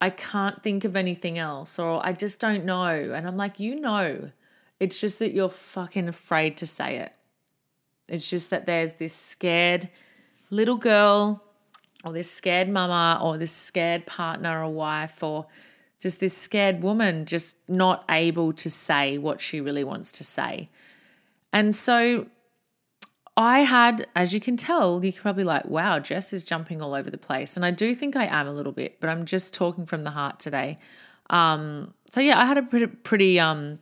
[0.00, 3.12] I can't think of anything else, or I just don't know.
[3.14, 4.30] And I'm like, you know,
[4.80, 7.12] it's just that you're fucking afraid to say it.
[8.08, 9.90] It's just that there's this scared
[10.50, 11.42] little girl,
[12.04, 15.46] or this scared mama, or this scared partner or wife, or
[16.00, 20.70] just this scared woman just not able to say what she really wants to say.
[21.52, 22.26] And so
[23.36, 26.94] I had, as you can tell, you can probably like, wow, Jess is jumping all
[26.94, 27.56] over the place.
[27.56, 30.10] And I do think I am a little bit, but I'm just talking from the
[30.10, 30.78] heart today.
[31.30, 33.80] Um, so yeah, I had a pretty, pretty um,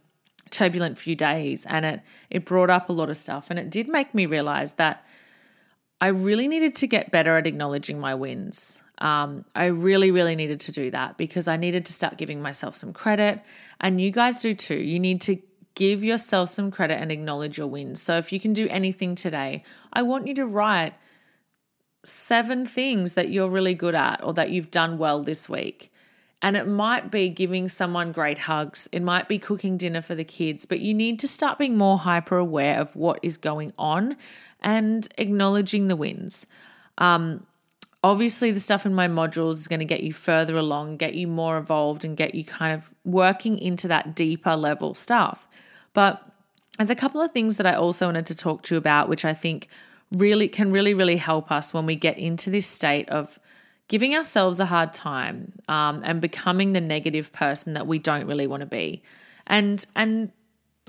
[0.51, 3.89] turbulent few days and it it brought up a lot of stuff and it did
[3.89, 5.05] make me realize that
[6.01, 8.83] I really needed to get better at acknowledging my wins.
[8.99, 12.77] Um, I really, really needed to do that because I needed to start giving myself
[12.77, 13.43] some credit.
[13.81, 14.77] And you guys do too.
[14.77, 15.39] You need to
[15.75, 18.01] give yourself some credit and acknowledge your wins.
[18.01, 20.95] So if you can do anything today, I want you to write
[22.05, 25.93] seven things that you're really good at or that you've done well this week.
[26.43, 28.89] And it might be giving someone great hugs.
[28.93, 31.99] It might be cooking dinner for the kids, but you need to start being more
[31.99, 34.17] hyper aware of what is going on
[34.61, 36.47] and acknowledging the wins.
[36.99, 37.47] Um,
[38.05, 41.27] obviously, the stuff in my modules is going to get you further along, get you
[41.27, 45.47] more evolved, and get you kind of working into that deeper level stuff.
[45.95, 46.23] But
[46.77, 49.25] there's a couple of things that I also wanted to talk to you about, which
[49.25, 49.69] I think
[50.13, 53.39] really can really, really help us when we get into this state of
[53.89, 58.47] giving ourselves a hard time um, and becoming the negative person that we don't really
[58.47, 59.03] want to be.
[59.47, 60.33] And and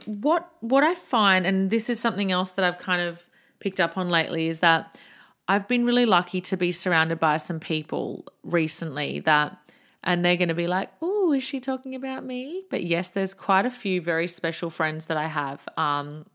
[0.05, 3.29] what what I find, and this is something else that I've kind of
[3.59, 4.99] picked up on lately, is that
[5.47, 9.57] I've been really lucky to be surrounded by some people recently that,
[10.03, 13.33] and they're going to be like, "Oh, is she talking about me?" But yes, there's
[13.33, 15.67] quite a few very special friends that I have.
[15.77, 16.25] Um,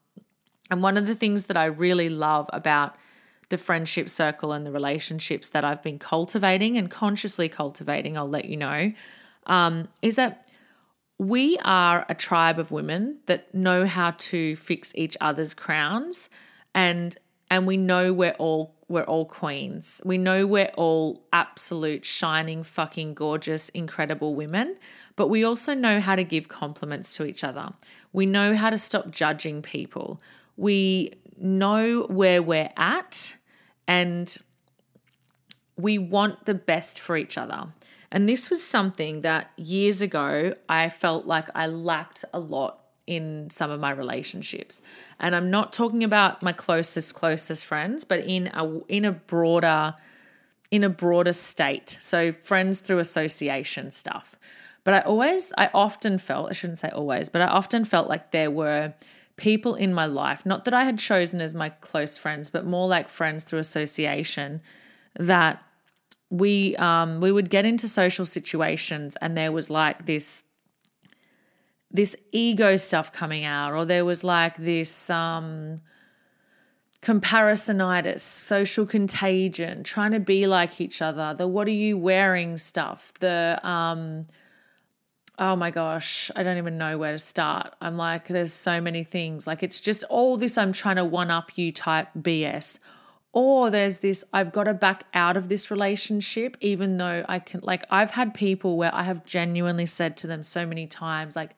[0.70, 2.96] and one of the things that I really love about
[3.52, 8.46] the friendship circle and the relationships that I've been cultivating and consciously cultivating, I'll let
[8.46, 8.92] you know,
[9.46, 10.48] um, is that
[11.18, 16.28] we are a tribe of women that know how to fix each other's crowns
[16.74, 17.16] and
[17.50, 20.00] and we know we're all we're all queens.
[20.04, 24.76] We know we're all absolute shining fucking gorgeous incredible women,
[25.16, 27.74] but we also know how to give compliments to each other.
[28.14, 30.20] We know how to stop judging people.
[30.56, 33.36] We know where we're at
[33.86, 34.36] and
[35.76, 37.66] we want the best for each other.
[38.10, 43.48] And this was something that years ago I felt like I lacked a lot in
[43.50, 44.82] some of my relationships.
[45.18, 49.94] And I'm not talking about my closest closest friends, but in a in a broader
[50.70, 51.98] in a broader state.
[52.00, 54.36] So friends through association stuff.
[54.84, 58.30] But I always I often felt, I shouldn't say always, but I often felt like
[58.30, 58.94] there were
[59.36, 62.88] people in my life, not that I had chosen as my close friends, but more
[62.88, 64.60] like friends through association
[65.18, 65.62] that
[66.30, 70.44] we um we would get into social situations and there was like this
[71.90, 75.76] this ego stuff coming out or there was like this um
[77.02, 83.12] comparisonitis, social contagion, trying to be like each other, the what are you wearing stuff,
[83.20, 84.24] the um
[85.42, 87.74] oh my gosh, I don't even know where to start.
[87.80, 89.44] I'm like, there's so many things.
[89.44, 92.78] Like, it's just all this I'm trying to one up you type BS.
[93.32, 97.58] Or there's this, I've got to back out of this relationship, even though I can,
[97.64, 101.56] like, I've had people where I have genuinely said to them so many times, like,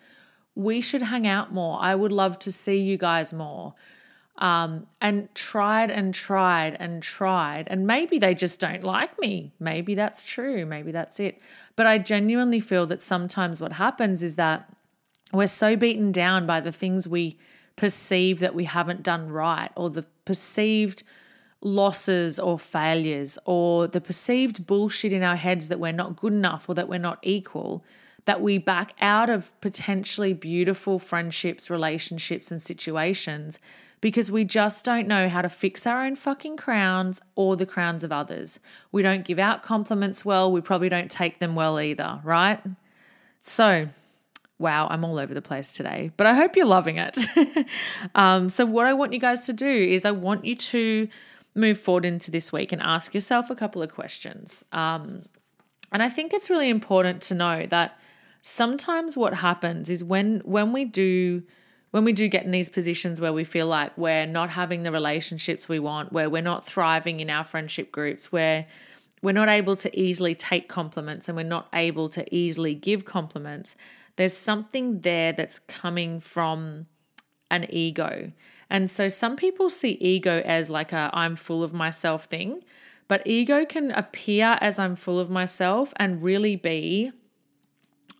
[0.54, 1.78] we should hang out more.
[1.78, 3.74] I would love to see you guys more.
[4.38, 7.68] Um, and tried and tried and tried.
[7.68, 9.52] And maybe they just don't like me.
[9.60, 10.64] Maybe that's true.
[10.64, 11.40] Maybe that's it.
[11.76, 14.72] But I genuinely feel that sometimes what happens is that
[15.32, 17.38] we're so beaten down by the things we
[17.76, 21.02] perceive that we haven't done right or the perceived
[21.60, 26.68] losses or failures or the perceived bullshit in our heads that we're not good enough
[26.68, 27.84] or that we're not equal
[28.26, 33.58] that we back out of potentially beautiful friendships, relationships, and situations
[34.04, 38.04] because we just don't know how to fix our own fucking crowns or the crowns
[38.04, 38.60] of others.
[38.92, 40.52] We don't give out compliments well.
[40.52, 42.60] We probably don't take them well either, right?
[43.40, 43.88] So,
[44.58, 47.16] wow, I'm all over the place today, but I hope you're loving it.
[48.14, 51.08] um, so, what I want you guys to do is I want you to
[51.54, 54.66] move forward into this week and ask yourself a couple of questions.
[54.70, 55.22] Um,
[55.92, 57.98] and I think it's really important to know that
[58.42, 61.42] sometimes what happens is when when we do
[61.94, 64.90] when we do get in these positions where we feel like we're not having the
[64.90, 68.66] relationships we want, where we're not thriving in our friendship groups, where
[69.22, 73.76] we're not able to easily take compliments and we're not able to easily give compliments,
[74.16, 76.86] there's something there that's coming from
[77.48, 78.32] an ego.
[78.68, 82.64] And so some people see ego as like a I'm full of myself thing,
[83.06, 87.12] but ego can appear as I'm full of myself and really be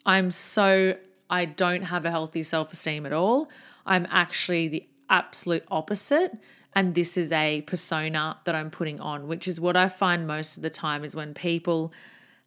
[0.06, 0.94] I'm so
[1.34, 3.50] I don't have a healthy self esteem at all.
[3.84, 6.32] I'm actually the absolute opposite.
[6.76, 10.56] And this is a persona that I'm putting on, which is what I find most
[10.56, 11.92] of the time is when people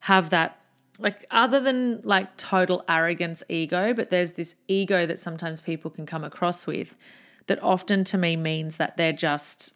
[0.01, 0.61] have that,
[0.99, 6.05] like, other than like total arrogance ego, but there's this ego that sometimes people can
[6.05, 6.95] come across with
[7.47, 9.73] that often to me means that they're just,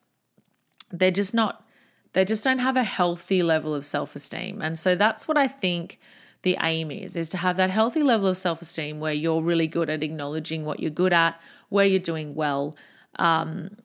[0.90, 1.66] they're just not,
[2.14, 4.62] they just don't have a healthy level of self esteem.
[4.62, 6.00] And so that's what I think
[6.44, 9.90] the aim is is to have that healthy level of self-esteem where you're really good
[9.90, 12.76] at acknowledging what you're good at where you're doing well.
[13.18, 13.78] Um,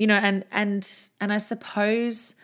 [0.00, 2.34] you know and and and i suppose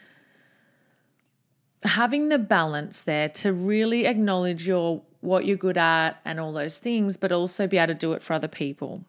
[1.84, 6.76] having the balance there to really acknowledge your what you're good at and all those
[6.76, 9.04] things but also be able to do it for other people.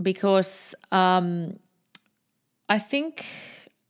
[0.00, 1.58] Because um,
[2.68, 3.26] i think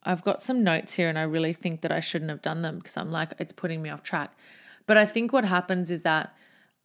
[0.03, 2.79] i've got some notes here and i really think that i shouldn't have done them
[2.79, 4.37] because i'm like it's putting me off track
[4.89, 6.35] but I think what happens is that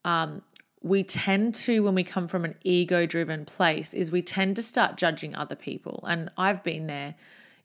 [0.06, 0.43] um,
[0.82, 4.62] we tend to, when we come from an ego driven place, is we tend to
[4.62, 6.04] start judging other people.
[6.08, 7.16] And I've been there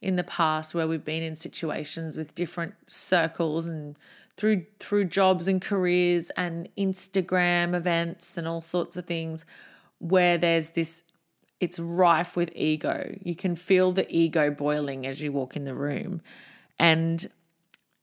[0.00, 3.98] in the past where we've been in situations with different circles and
[4.36, 9.44] through through jobs and careers and Instagram events and all sorts of things
[9.98, 11.02] where there's this
[11.58, 13.16] it's rife with ego.
[13.20, 16.22] You can feel the ego boiling as you walk in the room.
[16.78, 17.26] And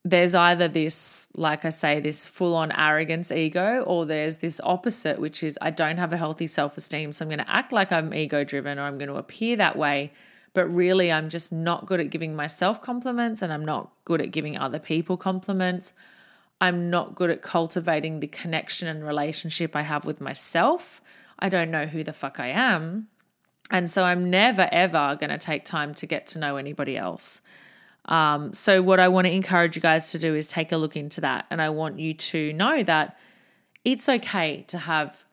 [0.08, 5.20] there's either this, like I say, this full on arrogance ego, or there's this opposite,
[5.20, 7.12] which is I don't have a healthy self esteem.
[7.12, 9.76] So I'm going to act like I'm ego driven or I'm going to appear that
[9.76, 10.14] way.
[10.54, 14.30] But really, I'm just not good at giving myself compliments and I'm not good at
[14.30, 15.94] giving other people compliments.
[16.62, 21.02] I'm not good at cultivating the connection and relationship I have with myself.
[21.40, 23.08] I don't know who the fuck I am.
[23.72, 27.42] And so I'm never, ever going to take time to get to know anybody else.
[28.06, 30.96] Um, so, what I want to encourage you guys to do is take a look
[30.96, 31.46] into that.
[31.50, 33.18] And I want you to know that
[33.84, 35.26] it's okay to have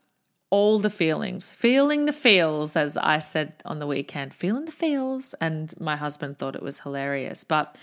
[0.50, 5.34] all the feelings, feeling the feels, as I said on the weekend, feeling the feels.
[5.40, 7.42] And my husband thought it was hilarious.
[7.42, 7.76] But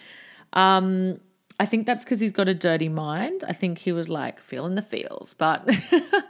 [0.53, 1.19] um,
[1.59, 3.43] I think that's because he's got a dirty mind.
[3.47, 5.33] I think he was like feeling the feels.
[5.33, 5.67] But,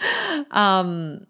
[0.51, 1.27] um,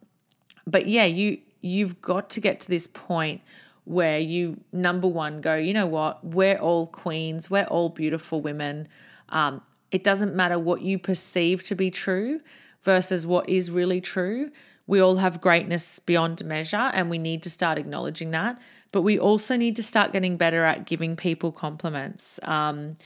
[0.68, 3.42] but yeah, you you've got to get to this point
[3.90, 6.24] where you number one go you know what?
[6.24, 7.50] We're all queens.
[7.50, 8.88] We're all beautiful women.
[9.30, 12.40] Um, it doesn't matter what you perceive to be true
[12.84, 14.52] versus what is really true.
[14.86, 18.60] We all have greatness beyond measure and we need to start acknowledging that.
[18.92, 22.98] But we also need to start getting better at giving people compliments um,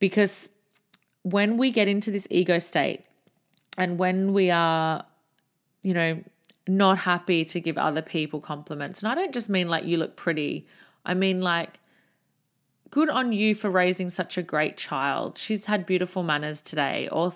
[0.00, 0.50] because
[1.22, 3.04] when we get into this ego state
[3.78, 5.04] and when we are
[5.82, 6.22] you know
[6.68, 9.02] not happy to give other people compliments.
[9.02, 10.66] And I don't just mean like you look pretty,
[11.04, 11.78] I mean like
[12.90, 15.38] good on you for raising such a great child.
[15.38, 17.08] She's had beautiful manners today.
[17.10, 17.34] Or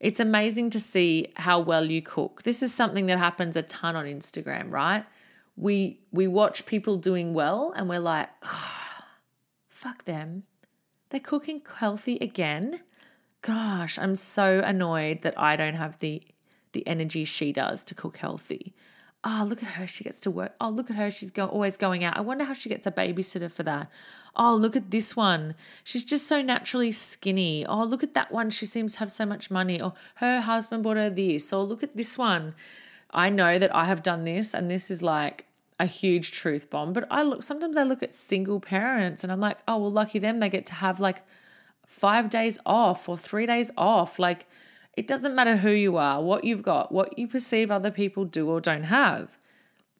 [0.00, 2.42] it's amazing to see how well you cook.
[2.42, 5.04] This is something that happens a ton on Instagram, right?
[5.56, 8.72] We we watch people doing well and we're like, oh,
[9.68, 10.44] fuck them.
[11.10, 12.80] They're cooking healthy again.
[13.42, 16.22] Gosh, I'm so annoyed that I don't have the
[16.74, 18.74] the energy she does to cook healthy.
[19.26, 19.86] Oh, look at her.
[19.86, 20.54] She gets to work.
[20.60, 21.10] Oh, look at her.
[21.10, 22.18] She's go- always going out.
[22.18, 23.90] I wonder how she gets a babysitter for that.
[24.36, 25.54] Oh, look at this one.
[25.82, 27.64] She's just so naturally skinny.
[27.64, 28.50] Oh, look at that one.
[28.50, 29.80] She seems to have so much money.
[29.80, 31.54] Or her husband bought her this.
[31.54, 32.54] Or look at this one.
[33.10, 35.46] I know that I have done this, and this is like
[35.78, 36.92] a huge truth bomb.
[36.92, 40.18] But I look, sometimes I look at single parents and I'm like, oh, well, lucky
[40.18, 40.38] them.
[40.38, 41.22] They get to have like
[41.86, 44.18] five days off or three days off.
[44.18, 44.46] Like,
[44.96, 48.48] it doesn't matter who you are, what you've got, what you perceive other people do
[48.48, 49.38] or don't have.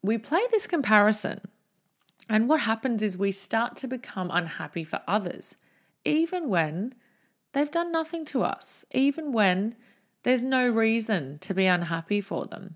[0.01, 1.41] We play this comparison.
[2.29, 5.57] And what happens is we start to become unhappy for others,
[6.03, 6.95] even when
[7.53, 9.75] they've done nothing to us, even when
[10.23, 12.75] there's no reason to be unhappy for them.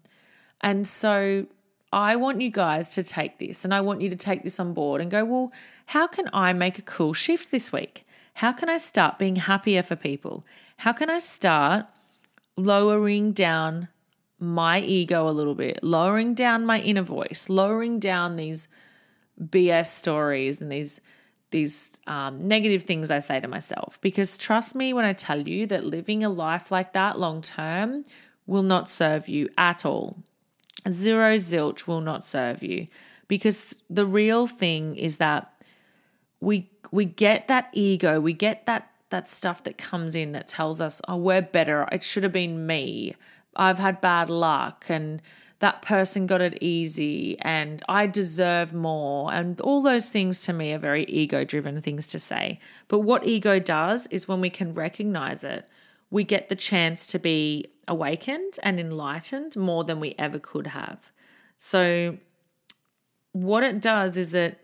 [0.62, 1.48] And so
[1.92, 4.74] I want you guys to take this and I want you to take this on
[4.74, 5.52] board and go, well,
[5.88, 8.06] how can I make a cool shift this week?
[8.36, 10.46] How can I start being happier for people?
[10.78, 11.88] How can I start
[12.64, 13.88] lowering down
[14.40, 18.68] my ego a little bit, lowering down my inner voice, lowering down these
[19.42, 21.02] BS stories and these
[21.52, 24.00] these um, negative things I say to myself.
[24.02, 28.04] Because trust me when I tell you that living a life like that long term
[28.46, 30.18] will not serve you at all.
[30.90, 32.88] Zero zilch will not serve you
[33.28, 35.52] because the real thing is that
[36.40, 40.82] we we get that ego, we get that that stuff that comes in that tells
[40.82, 41.88] us, oh, we're better.
[41.92, 43.16] It should have been me.
[43.56, 45.22] I've had bad luck and
[45.60, 49.34] that person got it easy and I deserve more.
[49.34, 52.60] And all those things to me are very ego driven things to say.
[52.88, 55.68] But what ego does is when we can recognize it,
[56.10, 61.12] we get the chance to be awakened and enlightened more than we ever could have.
[61.58, 62.18] So,
[63.34, 64.60] what it does is it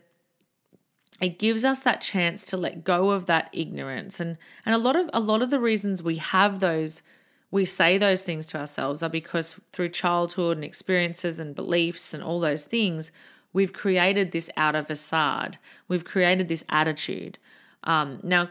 [1.20, 4.20] it gives us that chance to let go of that ignorance.
[4.20, 7.02] And and a lot of a lot of the reasons we have those
[7.50, 12.22] we say those things to ourselves are because through childhood and experiences and beliefs and
[12.22, 13.12] all those things
[13.52, 15.56] we've created this outer facade.
[15.88, 17.38] We've created this attitude.
[17.84, 18.50] Um, now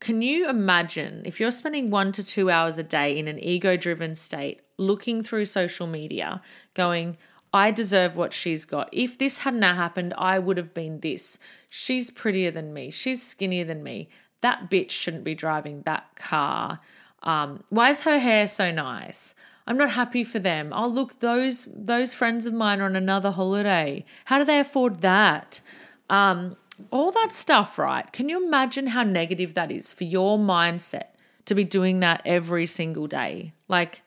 [0.00, 3.76] can you imagine if you're spending one to two hours a day in an ego
[3.76, 6.40] driven state looking through social media
[6.74, 7.16] going
[7.52, 8.88] I deserve what she's got.
[8.92, 11.38] If this hadn't happened, I would have been this.
[11.68, 12.90] She's prettier than me.
[12.90, 14.08] She's skinnier than me.
[14.40, 16.78] That bitch shouldn't be driving that car.
[17.22, 19.34] Um, why is her hair so nice?
[19.66, 20.72] I'm not happy for them.
[20.72, 24.04] Oh, look, those those friends of mine are on another holiday.
[24.26, 25.60] How do they afford that?
[26.08, 26.56] Um,
[26.90, 28.10] all that stuff, right?
[28.12, 31.08] Can you imagine how negative that is for your mindset
[31.46, 33.52] to be doing that every single day?
[33.68, 34.02] Like,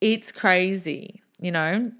[0.00, 1.92] it's crazy, you know?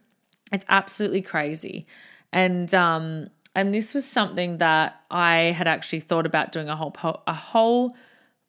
[0.53, 1.87] It's absolutely crazy.
[2.33, 6.91] And um and this was something that I had actually thought about doing a whole
[6.91, 7.97] po- a whole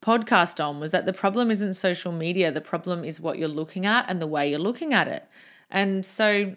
[0.02, 3.86] podcast on was that the problem isn't social media, the problem is what you're looking
[3.86, 5.28] at and the way you're looking at it.
[5.72, 6.56] And so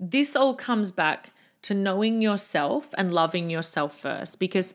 [0.00, 1.30] this all comes back
[1.62, 4.74] to knowing yourself and loving yourself first because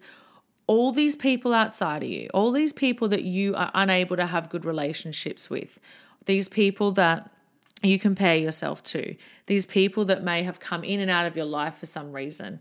[0.68, 4.50] all these people outside of you, all these people that you are unable to have
[4.50, 5.80] good relationships with,
[6.26, 7.30] these people that
[7.84, 9.16] you compare yourself to,
[9.48, 12.60] these people that may have come in and out of your life for some reason,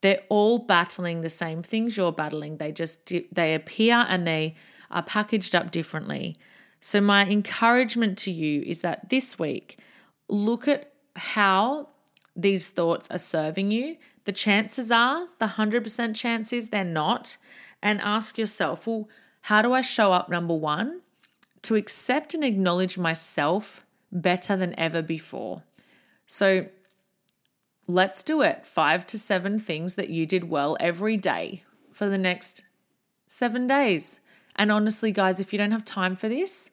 [0.00, 2.56] they're all battling the same things you're battling.
[2.56, 4.54] They just they appear and they
[4.90, 6.38] are packaged up differently.
[6.80, 9.78] So my encouragement to you is that this week
[10.28, 11.88] look at how
[12.36, 13.96] these thoughts are serving you.
[14.24, 17.36] The chances are, the 100% chance is they're not.
[17.82, 19.08] And ask yourself, well,
[19.42, 21.00] how do I show up, number one,
[21.62, 25.62] to accept and acknowledge myself better than ever before?
[26.28, 26.66] So
[27.88, 28.64] let's do it.
[28.64, 32.62] Five to seven things that you did well every day for the next
[33.26, 34.20] seven days.
[34.54, 36.70] And honestly, guys, if you don't have time for this,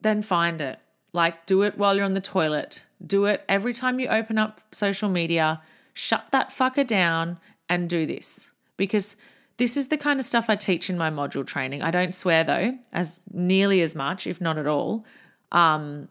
[0.00, 0.80] then find it.
[1.12, 2.84] Like, do it while you're on the toilet.
[3.04, 5.60] Do it every time you open up social media.
[5.92, 7.38] Shut that fucker down
[7.68, 8.50] and do this.
[8.76, 9.16] Because
[9.56, 11.82] this is the kind of stuff I teach in my module training.
[11.82, 15.04] I don't swear though, as nearly as much, if not at all.
[15.50, 16.08] Um,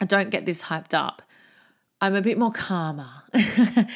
[0.00, 1.22] I don't get this hyped up.
[2.00, 3.10] I'm a bit more calmer.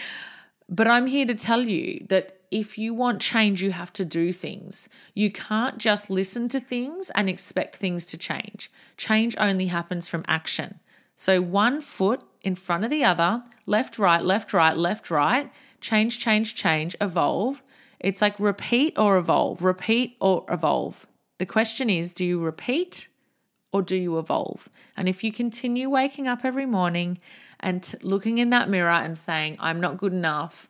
[0.68, 4.32] but I'm here to tell you that if you want change, you have to do
[4.32, 4.88] things.
[5.14, 8.70] You can't just listen to things and expect things to change.
[8.96, 10.80] Change only happens from action.
[11.16, 16.18] So, one foot in front of the other, left, right, left, right, left, right, change,
[16.18, 17.62] change, change, evolve.
[18.00, 21.06] It's like repeat or evolve, repeat or evolve.
[21.38, 23.08] The question is do you repeat
[23.72, 24.68] or do you evolve?
[24.96, 27.18] And if you continue waking up every morning
[27.60, 30.68] and looking in that mirror and saying, I'm not good enough,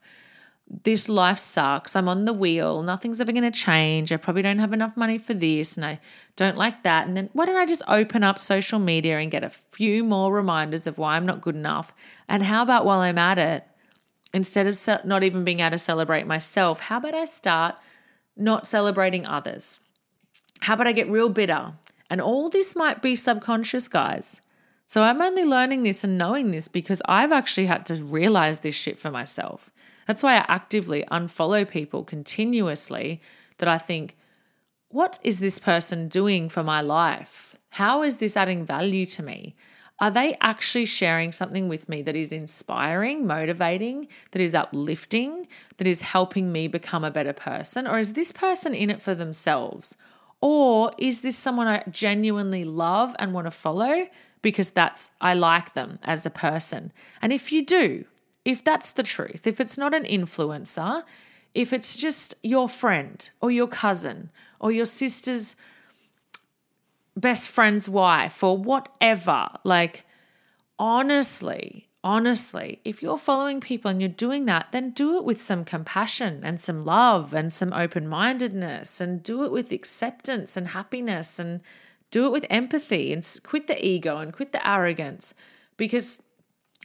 [0.85, 1.97] this life sucks.
[1.97, 2.83] I'm on the wheel.
[2.83, 4.13] Nothing's ever going to change.
[4.13, 5.99] I probably don't have enough money for this and I
[6.37, 7.09] don't like that.
[7.09, 10.33] And then why don't I just open up social media and get a few more
[10.33, 11.93] reminders of why I'm not good enough?
[12.29, 13.65] And how about while I'm at it,
[14.33, 17.75] instead of not even being able to celebrate myself, how about I start
[18.37, 19.81] not celebrating others?
[20.61, 21.73] How about I get real bitter?
[22.09, 24.41] And all this might be subconscious, guys.
[24.91, 28.75] So I'm only learning this and knowing this because I've actually had to realize this
[28.75, 29.71] shit for myself.
[30.09, 33.21] That's why I actively unfollow people continuously
[33.59, 34.17] that I think,
[34.89, 37.55] what is this person doing for my life?
[37.69, 39.55] How is this adding value to me?
[40.01, 45.87] Are they actually sharing something with me that is inspiring, motivating, that is uplifting, that
[45.87, 47.87] is helping me become a better person?
[47.87, 49.97] Or is this person in it for themselves?
[50.41, 54.09] Or is this someone I genuinely love and want to follow
[54.43, 56.93] because that's I like them as a person?
[57.21, 58.05] And if you do,
[58.45, 61.03] if that's the truth, if it's not an influencer,
[61.55, 65.57] if it's just your friend or your cousin or your sister's
[67.17, 70.05] best friend's wife or whatever, like
[70.79, 75.65] honestly, honestly, if you're following people and you're doing that, then do it with some
[75.65, 81.39] compassion and some love and some open mindedness and do it with acceptance and happiness
[81.39, 81.61] and
[82.11, 85.35] do it with empathy and quit the ego and quit the arrogance
[85.77, 86.23] because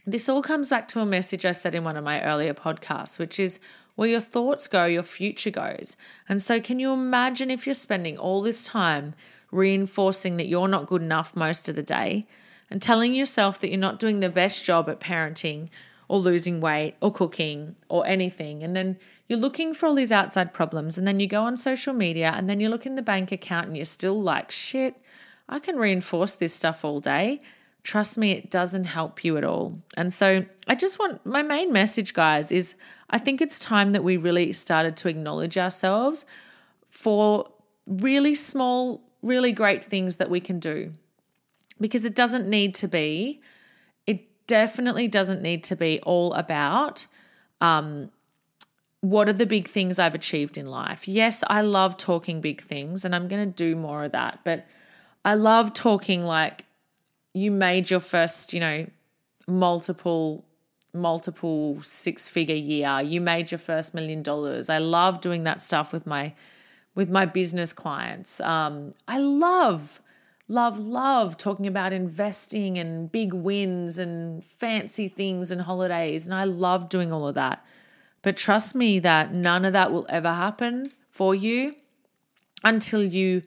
[0.06, 3.18] this all comes back to a message I said in one of my earlier podcasts,
[3.18, 3.58] which is
[3.96, 5.96] where your thoughts go, your future goes.
[6.28, 9.14] And so, can you imagine if you're spending all this time
[9.50, 12.26] reinforcing that you're not good enough most of the day
[12.70, 15.68] and telling yourself that you're not doing the best job at parenting
[16.08, 18.62] or losing weight or cooking or anything?
[18.62, 18.98] And then
[19.28, 20.96] you're looking for all these outside problems.
[20.98, 23.66] And then you go on social media and then you look in the bank account
[23.66, 24.94] and you're still like, shit,
[25.48, 27.40] I can reinforce this stuff all day
[27.86, 29.80] trust me, it doesn't help you at all.
[29.96, 32.74] And so I just want my main message, guys, is
[33.08, 36.26] I think it's time that we really started to acknowledge ourselves
[36.90, 37.48] for
[37.86, 40.92] really small, really great things that we can do.
[41.80, 43.40] Because it doesn't need to be,
[44.06, 47.06] it definitely doesn't need to be all about
[47.60, 48.10] um,
[49.00, 51.06] what are the big things I've achieved in life.
[51.06, 54.66] Yes, I love talking big things and I'm going to do more of that, but
[55.26, 56.66] I love talking like
[57.34, 58.86] you made your first, you know,
[59.48, 60.44] multiple
[60.94, 63.00] multiple six figure year.
[63.00, 64.70] You made your first million dollars.
[64.70, 66.32] I love doing that stuff with my
[66.94, 68.40] with my business clients.
[68.40, 70.00] Um, i love
[70.46, 76.44] love love talking about investing and big wins and fancy things and holidays and i
[76.44, 77.66] love doing all of that.
[78.22, 81.74] But trust me that none of that will ever happen for you
[82.62, 83.42] until you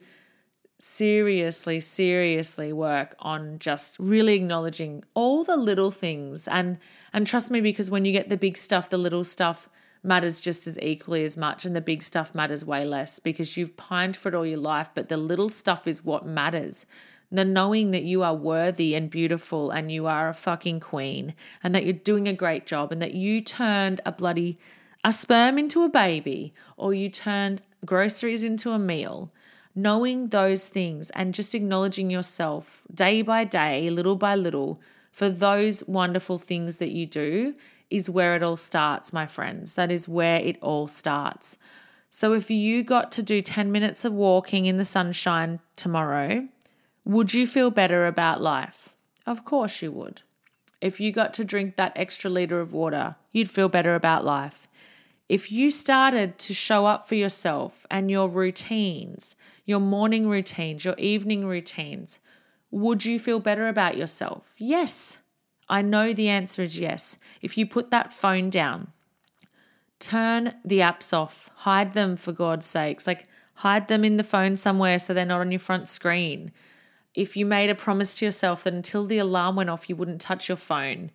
[0.80, 6.48] seriously, seriously work on just really acknowledging all the little things.
[6.48, 6.78] And
[7.12, 9.68] and trust me, because when you get the big stuff, the little stuff
[10.02, 13.76] matters just as equally as much, and the big stuff matters way less because you've
[13.76, 16.86] pined for it all your life, but the little stuff is what matters.
[17.32, 21.74] The knowing that you are worthy and beautiful and you are a fucking queen and
[21.74, 24.58] that you're doing a great job and that you turned a bloody
[25.02, 29.32] a sperm into a baby or you turned groceries into a meal,
[29.74, 34.80] knowing those things and just acknowledging yourself day by day, little by little,
[35.12, 37.54] for those wonderful things that you do
[37.90, 39.74] is where it all starts, my friends.
[39.74, 41.58] That is where it all starts.
[42.08, 46.48] So if you got to do 10 minutes of walking in the sunshine tomorrow,
[47.04, 48.96] would you feel better about life?
[49.26, 50.22] Of course you would.
[50.80, 54.68] If you got to drink that extra liter of water, you'd feel better about life.
[55.30, 60.96] If you started to show up for yourself and your routines, your morning routines, your
[60.98, 62.18] evening routines,
[62.72, 64.54] would you feel better about yourself?
[64.58, 65.18] Yes.
[65.68, 67.16] I know the answer is yes.
[67.42, 68.88] If you put that phone down,
[70.00, 73.06] turn the apps off, hide them for God's sakes.
[73.06, 76.50] Like, hide them in the phone somewhere so they're not on your front screen.
[77.14, 80.20] If you made a promise to yourself that until the alarm went off, you wouldn't
[80.20, 81.12] touch your phone.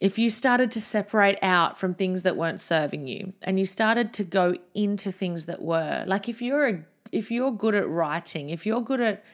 [0.00, 4.12] If you started to separate out from things that weren't serving you and you started
[4.14, 8.50] to go into things that were, like if you're a if you're good at writing,
[8.50, 9.24] if you're good at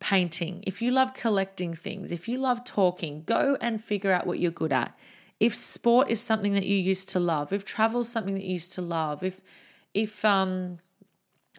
[0.00, 4.38] painting, if you love collecting things, if you love talking, go and figure out what
[4.38, 4.98] you're good at.
[5.38, 8.54] If sport is something that you used to love, if travel is something that you
[8.54, 9.40] used to love, if
[9.94, 10.78] if um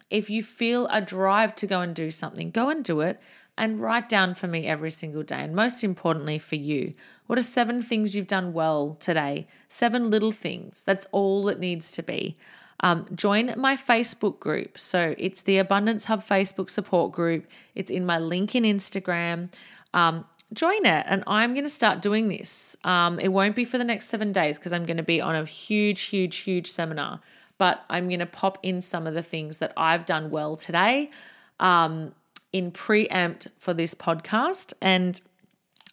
[0.10, 3.22] if you feel a drive to go and do something, go and do it
[3.58, 5.40] and write down for me every single day.
[5.40, 6.94] And most importantly for you,
[7.28, 9.48] what are seven things you've done well today?
[9.70, 10.84] Seven little things.
[10.84, 12.38] That's all it needs to be.
[12.80, 14.78] Um, join my Facebook group.
[14.78, 17.46] So it's the Abundance Hub Facebook support group.
[17.76, 19.52] It's in my link in Instagram.
[19.94, 22.78] Um, join it, and I'm going to start doing this.
[22.84, 25.36] Um, it won't be for the next seven days because I'm going to be on
[25.36, 27.20] a huge, huge, huge seminar.
[27.58, 31.10] But I'm going to pop in some of the things that I've done well today
[31.60, 32.14] um,
[32.54, 34.74] in preempt for this podcast.
[34.82, 35.20] And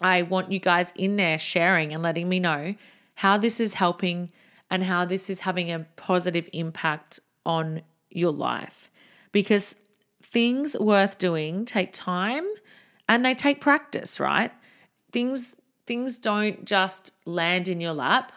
[0.01, 2.75] I want you guys in there sharing and letting me know
[3.17, 4.31] how this is helping
[4.71, 8.91] and how this is having a positive impact on your life.
[9.33, 9.77] Because
[10.23, 12.45] things worth doing take time
[13.09, 14.53] and they take practice, right?
[15.13, 18.33] Things things don't just land in your lap.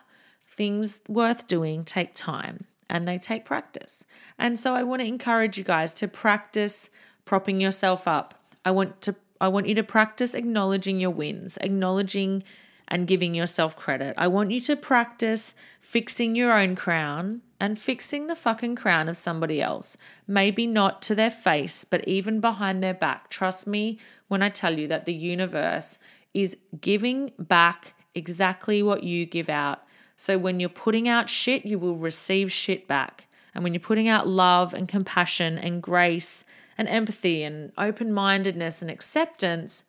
[0.50, 4.06] Things worth doing take time and they take practice.
[4.38, 6.90] And so I want to encourage you guys to practice
[7.26, 8.44] propping yourself up.
[8.66, 12.44] I want to I want you to practice acknowledging your wins, acknowledging
[12.88, 14.14] and giving yourself credit.
[14.18, 19.18] I want you to practice fixing your own crown and fixing the fucking crown of
[19.18, 19.98] somebody else.
[20.28, 23.30] Maybe not to their face, but even behind their back.
[23.30, 25.98] Trust me when I tell you that the universe
[26.34, 29.84] is giving back exactly what you give out.
[30.18, 33.28] So when you're putting out shit, you will receive shit back.
[33.54, 36.46] And when you're putting out love and compassion and grace
[36.78, 39.84] and empathy and open mindedness and acceptance,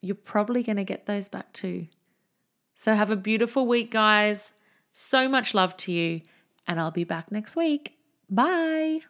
[0.00, 1.86] you're probably going to get those back too.
[2.74, 4.52] So have a beautiful week, guys.
[4.92, 6.22] So much love to you,
[6.66, 7.98] and I'll be back next week.
[8.30, 9.00] Bye.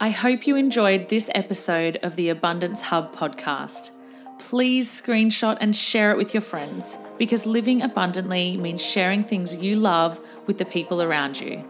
[0.00, 3.90] I hope you enjoyed this episode of the Abundance Hub podcast.
[4.38, 9.76] Please screenshot and share it with your friends because living abundantly means sharing things you
[9.76, 11.62] love with the people around you.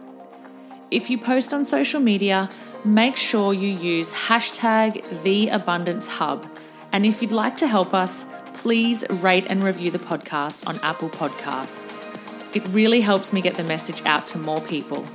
[0.91, 2.49] If you post on social media,
[2.83, 6.47] make sure you use hashtag the abundance hub.
[6.91, 11.09] And if you'd like to help us, please rate and review the podcast on Apple
[11.09, 12.03] Podcasts.
[12.55, 15.05] It really helps me get the message out to more people.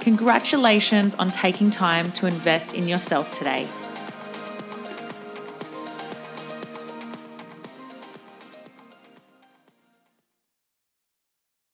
[0.00, 3.68] Congratulations on taking time to invest in yourself today.